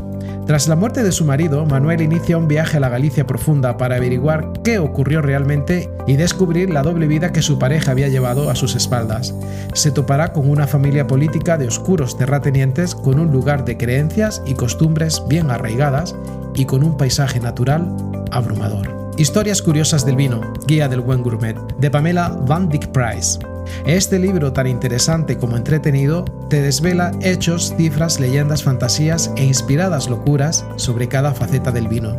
tras 0.47 0.68
la 0.68 0.77
muerte 0.77 1.03
de 1.03 1.12
su 1.12 1.25
marido, 1.25 1.64
Manuel 1.64 2.03
inicia 2.03 2.37
un 2.37 2.49
viaje 2.49 2.77
a 2.77 2.81
la 2.81 2.90
Galicia 2.90 3.27
profunda 3.27 3.79
para 3.79 3.97
averiguar 3.97 4.53
qué 4.62 4.79
ocurrió 4.79 5.23
realmente 5.23 5.90
y 6.07 6.16
descubrir 6.16 6.68
la 6.68 6.83
doble 6.83 7.07
vida 7.07 7.33
que 7.33 7.40
su 7.40 7.59
pareja 7.59 7.92
había 7.92 8.09
llevado 8.09 8.51
a 8.51 8.55
sus 8.55 8.77
espaldas. 8.77 9.35
Se 9.73 9.90
topará 9.90 10.35
con 10.35 10.51
una 10.51 10.66
familia 10.66 11.07
política 11.07 11.57
de 11.57 11.66
oscuros 11.66 12.18
terratenientes 12.18 12.94
con 12.94 13.18
un 13.18 13.33
lugar 13.33 13.64
de 13.64 13.79
creencias 13.79 14.42
y 14.44 14.53
costumbres 14.53 15.23
bien 15.29 15.51
arraigadas 15.51 16.14
y 16.55 16.66
con 16.66 16.85
un 16.85 16.99
paisaje 16.99 17.40
natural 17.40 17.97
abrumador. 18.31 19.12
Historias 19.16 19.62
curiosas 19.62 20.05
del 20.05 20.16
vino, 20.16 20.42
Guía 20.66 20.88
del 20.88 21.01
buen 21.01 21.23
gourmet, 21.23 21.57
de 21.79 21.90
Pamela 21.90 22.29
Van 22.29 22.68
Dyck 22.68 22.88
Price. 22.88 23.38
Este 23.87 24.18
libro 24.18 24.53
tan 24.53 24.66
interesante 24.66 25.38
como 25.38 25.57
entretenido 25.57 26.24
te 26.48 26.62
desvela 26.62 27.12
hechos, 27.20 27.74
cifras, 27.77 28.20
leyendas, 28.20 28.62
fantasías 28.62 29.31
e 29.37 29.44
inspiradas 29.44 30.09
locuras 30.09 30.64
sobre 30.77 31.09
cada 31.09 31.35
faceta 31.35 31.70
del 31.70 31.88
vino, 31.88 32.16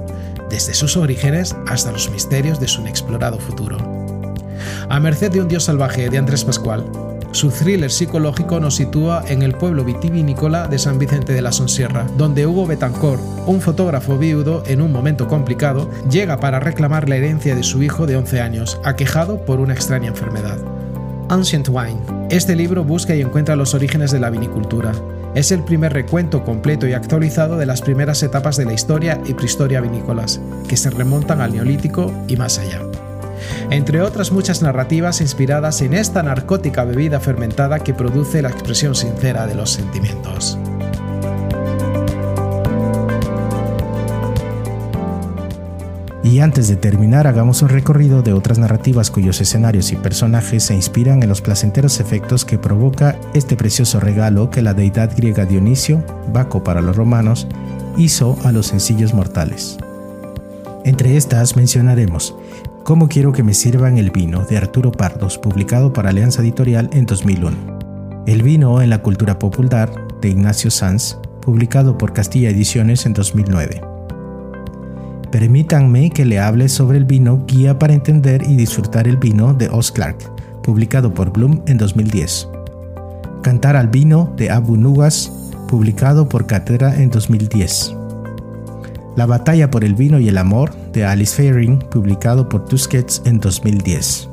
desde 0.49 0.73
sus 0.73 0.97
orígenes 0.97 1.55
hasta 1.67 1.91
los 1.91 2.09
misterios 2.11 2.59
de 2.59 2.67
su 2.67 2.81
inexplorado 2.81 3.39
futuro. 3.39 3.77
A 4.89 4.99
merced 4.99 5.31
de 5.31 5.41
un 5.41 5.47
dios 5.47 5.63
salvaje 5.63 6.09
de 6.09 6.17
Andrés 6.17 6.43
Pascual, 6.45 6.85
su 7.35 7.49
thriller 7.49 7.91
psicológico 7.91 8.61
nos 8.61 8.75
sitúa 8.75 9.21
en 9.27 9.41
el 9.41 9.55
pueblo 9.55 9.83
vitivinícola 9.83 10.69
de 10.69 10.79
San 10.79 10.97
Vicente 10.97 11.33
de 11.33 11.41
la 11.41 11.51
Sonsierra, 11.51 12.07
donde 12.17 12.47
Hugo 12.47 12.65
Betancor, 12.65 13.19
un 13.45 13.59
fotógrafo 13.59 14.17
viudo 14.17 14.63
en 14.67 14.81
un 14.81 14.93
momento 14.93 15.27
complicado, 15.27 15.89
llega 16.09 16.39
para 16.39 16.61
reclamar 16.61 17.09
la 17.09 17.17
herencia 17.17 17.53
de 17.53 17.63
su 17.63 17.83
hijo 17.83 18.07
de 18.07 18.15
11 18.15 18.39
años, 18.39 18.79
aquejado 18.85 19.43
por 19.43 19.59
una 19.59 19.73
extraña 19.73 20.07
enfermedad. 20.07 20.59
Ancient 21.29 21.69
Wine. 21.69 21.99
Este 22.29 22.55
libro 22.55 22.83
busca 22.83 23.15
y 23.15 23.21
encuentra 23.21 23.55
los 23.55 23.73
orígenes 23.73 24.11
de 24.11 24.19
la 24.19 24.29
vinicultura. 24.29 24.91
Es 25.33 25.51
el 25.51 25.63
primer 25.63 25.93
recuento 25.93 26.43
completo 26.43 26.87
y 26.87 26.93
actualizado 26.93 27.57
de 27.57 27.65
las 27.65 27.81
primeras 27.81 28.21
etapas 28.23 28.57
de 28.57 28.65
la 28.65 28.73
historia 28.73 29.19
y 29.25 29.33
prehistoria 29.33 29.81
vinícolas, 29.81 30.39
que 30.67 30.77
se 30.77 30.89
remontan 30.89 31.41
al 31.41 31.53
Neolítico 31.53 32.13
y 32.27 32.37
más 32.37 32.59
allá. 32.59 32.81
Entre 33.69 34.01
otras 34.01 34.31
muchas 34.31 34.61
narrativas 34.61 35.21
inspiradas 35.21 35.81
en 35.81 35.93
esta 35.93 36.23
narcótica 36.23 36.83
bebida 36.83 37.19
fermentada 37.19 37.79
que 37.79 37.93
produce 37.93 38.41
la 38.41 38.49
expresión 38.49 38.95
sincera 38.95 39.47
de 39.47 39.55
los 39.55 39.71
sentimientos. 39.71 40.57
Y 46.25 46.39
antes 46.39 46.67
de 46.67 46.75
terminar, 46.75 47.27
hagamos 47.27 47.61
un 47.61 47.69
recorrido 47.69 48.23
de 48.23 48.33
otras 48.33 48.57
narrativas 48.57 49.11
cuyos 49.11 49.39
escenarios 49.41 49.91
y 49.91 49.95
personajes 49.95 50.63
se 50.63 50.73
inspiran 50.73 51.21
en 51.21 51.29
los 51.29 51.39
placenteros 51.39 51.99
efectos 51.99 52.45
que 52.45 52.57
provoca 52.57 53.15
este 53.35 53.55
precioso 53.55 53.99
regalo 53.99 54.49
que 54.49 54.63
la 54.63 54.73
deidad 54.73 55.15
griega 55.15 55.45
Dionisio, 55.45 56.03
Baco 56.33 56.63
para 56.63 56.81
los 56.81 56.95
romanos, 56.95 57.47
hizo 57.95 58.39
a 58.43 58.51
los 58.51 58.65
sencillos 58.65 59.13
mortales. 59.13 59.77
Entre 60.83 61.15
estas 61.15 61.55
mencionaremos 61.55 62.35
Cómo 62.83 63.07
quiero 63.07 63.31
que 63.31 63.43
me 63.43 63.53
sirvan 63.53 63.99
el 63.99 64.09
vino 64.09 64.45
de 64.45 64.57
Arturo 64.57 64.91
Pardos, 64.91 65.37
publicado 65.37 65.93
por 65.93 66.07
Alianza 66.07 66.41
Editorial 66.41 66.89
en 66.91 67.05
2001. 67.05 68.25
El 68.25 68.41
vino 68.41 68.81
en 68.81 68.89
la 68.89 69.03
cultura 69.03 69.37
popular 69.37 69.91
de 70.21 70.29
Ignacio 70.29 70.71
Sanz, 70.71 71.19
publicado 71.39 71.99
por 71.99 72.13
Castilla 72.13 72.49
Ediciones 72.49 73.05
en 73.05 73.13
2009. 73.13 73.94
Permítanme 75.35 76.11
que 76.11 76.23
le 76.23 76.39
hable 76.39 76.69
sobre 76.69 76.97
el 76.97 77.03
vino 77.03 77.43
Guía 77.45 77.77
para 77.77 77.93
entender 77.93 78.41
y 78.43 78.55
disfrutar 78.55 79.05
el 79.05 79.17
vino 79.17 79.53
de 79.53 79.67
Oz 79.67 79.91
Clark, 79.91 80.15
publicado 80.63 81.13
por 81.13 81.33
Bloom 81.33 81.61
en 81.67 81.77
2010. 81.77 82.47
Cantar 83.43 83.75
al 83.75 83.89
vino 83.89 84.33
de 84.37 84.49
Abu 84.49 84.77
Nugas, 84.77 85.29
publicado 85.67 86.29
por 86.29 86.47
Catedra 86.47 86.95
en 86.95 87.09
2010. 87.09 87.93
La 89.17 89.25
batalla 89.25 89.69
por 89.69 89.83
el 89.83 89.93
vino 89.93 90.21
y 90.21 90.29
el 90.29 90.37
amor 90.37 90.73
de 90.93 91.03
Alice 91.03 91.35
Fairing, 91.35 91.79
publicado 91.79 92.47
por 92.47 92.63
Tusquets 92.63 93.21
en 93.25 93.41
2010. 93.41 94.29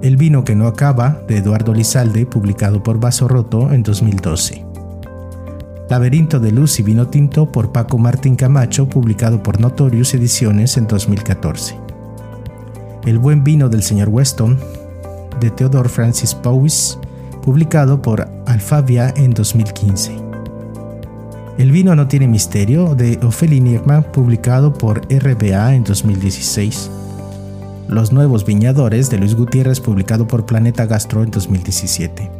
El 0.00 0.16
vino 0.16 0.44
que 0.44 0.56
no 0.56 0.66
acaba 0.66 1.20
de 1.28 1.36
Eduardo 1.36 1.74
Lizalde, 1.74 2.24
publicado 2.24 2.82
por 2.82 2.98
Vaso 2.98 3.28
Roto 3.28 3.70
en 3.70 3.82
2012. 3.82 4.69
Laberinto 5.90 6.38
de 6.38 6.52
Luz 6.52 6.78
y 6.78 6.84
Vino 6.84 7.08
Tinto 7.08 7.50
por 7.50 7.72
Paco 7.72 7.98
Martín 7.98 8.36
Camacho, 8.36 8.88
publicado 8.88 9.42
por 9.42 9.58
Notorious 9.58 10.14
Ediciones 10.14 10.76
en 10.76 10.86
2014. 10.86 11.76
El 13.04 13.18
buen 13.18 13.42
vino 13.42 13.68
del 13.68 13.82
señor 13.82 14.08
Weston, 14.08 14.56
de 15.40 15.50
Theodore 15.50 15.88
Francis 15.88 16.32
Powys, 16.32 16.96
publicado 17.42 18.00
por 18.00 18.28
Alfavia 18.46 19.12
en 19.16 19.34
2015. 19.34 20.12
El 21.58 21.72
vino 21.72 21.96
no 21.96 22.06
tiene 22.06 22.28
misterio, 22.28 22.94
de 22.94 23.18
Ophelia 23.24 23.60
Nirma, 23.60 24.02
publicado 24.02 24.72
por 24.72 25.00
RBA 25.12 25.74
en 25.74 25.82
2016. 25.82 26.88
Los 27.88 28.12
nuevos 28.12 28.46
viñadores, 28.46 29.10
de 29.10 29.18
Luis 29.18 29.34
Gutiérrez, 29.34 29.80
publicado 29.80 30.28
por 30.28 30.46
Planeta 30.46 30.86
Gastro 30.86 31.24
en 31.24 31.32
2017. 31.32 32.39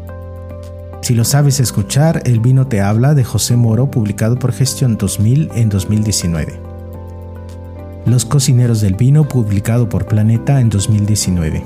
Si 1.11 1.17
lo 1.17 1.25
sabes 1.25 1.59
escuchar, 1.59 2.23
El 2.25 2.39
vino 2.39 2.69
te 2.69 2.81
habla 2.81 3.17
de 3.17 3.25
José 3.25 3.57
Moro, 3.57 3.91
publicado 3.91 4.39
por 4.39 4.53
Gestión 4.53 4.97
2000 4.97 5.51
en 5.57 5.69
2019. 5.69 6.61
Los 8.07 8.25
cocineros 8.25 8.81
del 8.81 8.95
vino, 8.95 9.27
publicado 9.27 9.89
por 9.89 10.07
Planeta 10.07 10.61
en 10.61 10.69
2019. 10.69 11.65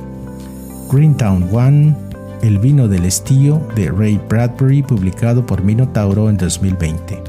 Greentown 0.90 1.50
One, 1.52 1.94
El 2.40 2.58
vino 2.58 2.88
del 2.88 3.04
estío 3.04 3.60
de 3.76 3.90
Ray 3.90 4.18
Bradbury, 4.30 4.82
publicado 4.82 5.44
por 5.44 5.62
Minotauro 5.62 6.30
en 6.30 6.38
2020. 6.38 7.22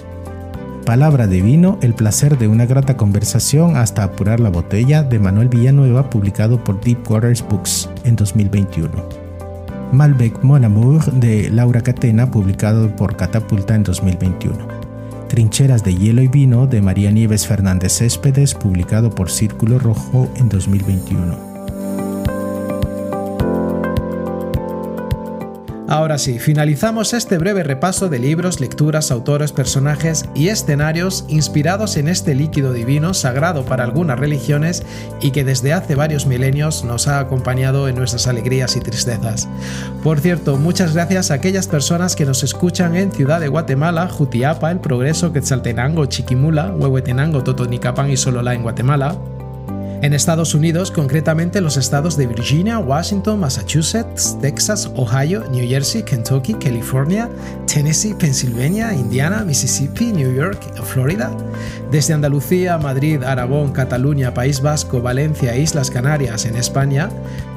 Palabra 0.86 1.28
de 1.28 1.41
vino, 1.41 1.78
el 1.82 1.95
placer 1.95 2.38
de 2.38 2.47
una 2.47 2.65
grata 2.65 2.95
conversación 2.95 3.75
hasta 3.75 4.06
apurar 4.06 4.39
la 4.39 4.47
botella 4.47 5.04
de 5.04 5.19
Manuel 5.19 5.49
Villanueva, 5.49 6.10
publicado 6.10 6.63
por 6.63 6.80
Deep 6.80 7.12
Waters 7.12 7.43
Books 7.45 7.89
en 8.06 8.15
2021. 8.15 9.24
Malbec 9.91 10.43
Mon 10.43 10.63
Amour 10.63 11.12
de 11.12 11.50
Laura 11.50 11.82
Catena, 11.82 12.32
publicado 12.32 12.95
por 12.95 13.15
Catapulta 13.15 13.76
en 13.76 13.84
2021. 13.84 14.67
Trincheras 15.28 15.84
de 15.84 15.95
hielo 15.95 16.21
y 16.21 16.28
vino 16.28 16.67
de 16.67 16.82
María 16.82 17.12
Nieves 17.12 17.48
Fernández 17.48 17.93
Céspedes, 17.93 18.54
publicado 18.54 19.10
por 19.10 19.30
Círculo 19.30 19.80
Rojo 19.80 20.30
en 20.36 20.50
2021. 20.50 21.54
Ahora 25.88 26.17
sí, 26.17 26.39
finalizamos 26.39 27.13
este 27.13 27.38
breve 27.38 27.62
repaso 27.62 28.10
de 28.10 28.17
libros, 28.17 28.60
lecturas, 28.60 29.12
autores, 29.12 29.52
personajes 29.52 30.26
y 30.34 30.48
escenarios 30.48 31.26
inspirados 31.28 31.95
en 31.98 32.08
este 32.08 32.34
líquido 32.34 32.74
divino 32.74 33.13
sagrado 33.13 33.65
para 33.65 33.84
algunas 33.84 34.19
religiones 34.19 34.84
y 35.21 35.30
que 35.30 35.43
desde 35.43 35.74
hace 35.74 35.93
varios 35.93 36.26
milenios 36.26 36.84
nos 36.84 37.08
ha 37.08 37.19
acompañado 37.19 37.88
en 37.88 37.95
nuestras 37.95 38.26
alegrías 38.26 38.76
y 38.76 38.80
tristezas. 38.80 39.48
Por 40.04 40.19
cierto, 40.21 40.58
muchas 40.58 40.95
gracias 40.95 41.30
a 41.30 41.36
aquellas 41.36 41.67
personas 41.67 42.15
que 42.15 42.26
nos 42.26 42.41
escuchan 42.41 42.95
en 42.95 43.12
Ciudad 43.12 43.39
de 43.39 43.48
Guatemala, 43.48 44.10
Jutiapa, 44.10 44.71
El 44.71 44.80
Progreso, 44.80 45.34
Quetzaltenango, 45.34 46.08
Chiquimula, 46.08 46.74
Huehuetenango, 46.74 47.43
Totonicapán 47.43 48.10
y 48.10 48.17
Sololá 48.17 48.56
en 48.56 48.63
Guatemala, 48.63 49.15
en 50.05 50.13
Estados 50.13 50.53
Unidos, 50.53 50.91
concretamente 50.91 51.61
los 51.61 51.77
estados 51.77 52.15
de 52.15 52.27
Virginia, 52.27 52.77
Washington, 52.77 53.39
Massachusetts, 53.39 54.37
Texas, 54.39 54.91
Ohio, 54.95 55.43
New 55.49 55.67
Jersey, 55.67 56.03
Kentucky, 56.03 56.53
California, 56.53 57.27
Tennessee, 57.65 58.13
Pennsylvania, 58.13 58.93
Indiana, 58.93 59.43
Mississippi, 59.43 60.13
New 60.13 60.31
York, 60.31 60.61
Florida. 60.83 61.35
Desde 61.89 62.13
Andalucía, 62.13 62.77
Madrid, 62.77 63.23
Aragón, 63.23 63.71
Cataluña, 63.71 64.31
País 64.31 64.61
Vasco, 64.61 65.01
Valencia 65.01 65.55
e 65.55 65.61
Islas 65.61 65.89
Canarias 65.89 66.45
en 66.45 66.55
España, 66.55 67.09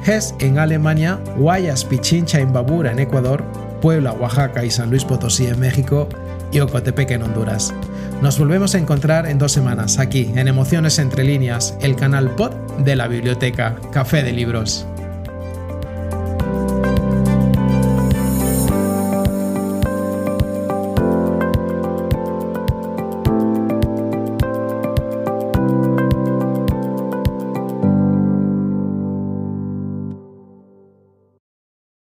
Hesse 0.03 0.33
en 0.39 0.57
Alemania, 0.57 1.19
Guayas, 1.37 1.85
Pichincha 1.85 2.39
en 2.39 2.51
Babura 2.51 2.91
en 2.91 2.97
Ecuador, 2.97 3.43
Puebla, 3.79 4.13
Oaxaca 4.13 4.65
y 4.65 4.71
San 4.71 4.89
Luis 4.89 5.05
Potosí 5.05 5.45
en 5.45 5.59
México 5.59 6.09
y 6.51 6.61
Ocotepec 6.61 7.11
en 7.11 7.21
Honduras. 7.21 7.71
Nos 8.21 8.37
volvemos 8.37 8.75
a 8.75 8.79
encontrar 8.79 9.27
en 9.27 9.37
dos 9.37 9.53
semanas 9.53 9.97
aquí 9.97 10.29
en 10.35 10.49
Emociones 10.49 10.99
entre 10.99 11.23
líneas, 11.23 11.77
el 11.79 11.95
canal 11.95 12.35
pod 12.35 12.51
de 12.79 12.97
la 12.97 13.07
biblioteca 13.07 13.77
Café 13.93 14.23
de 14.23 14.33
Libros. 14.33 14.85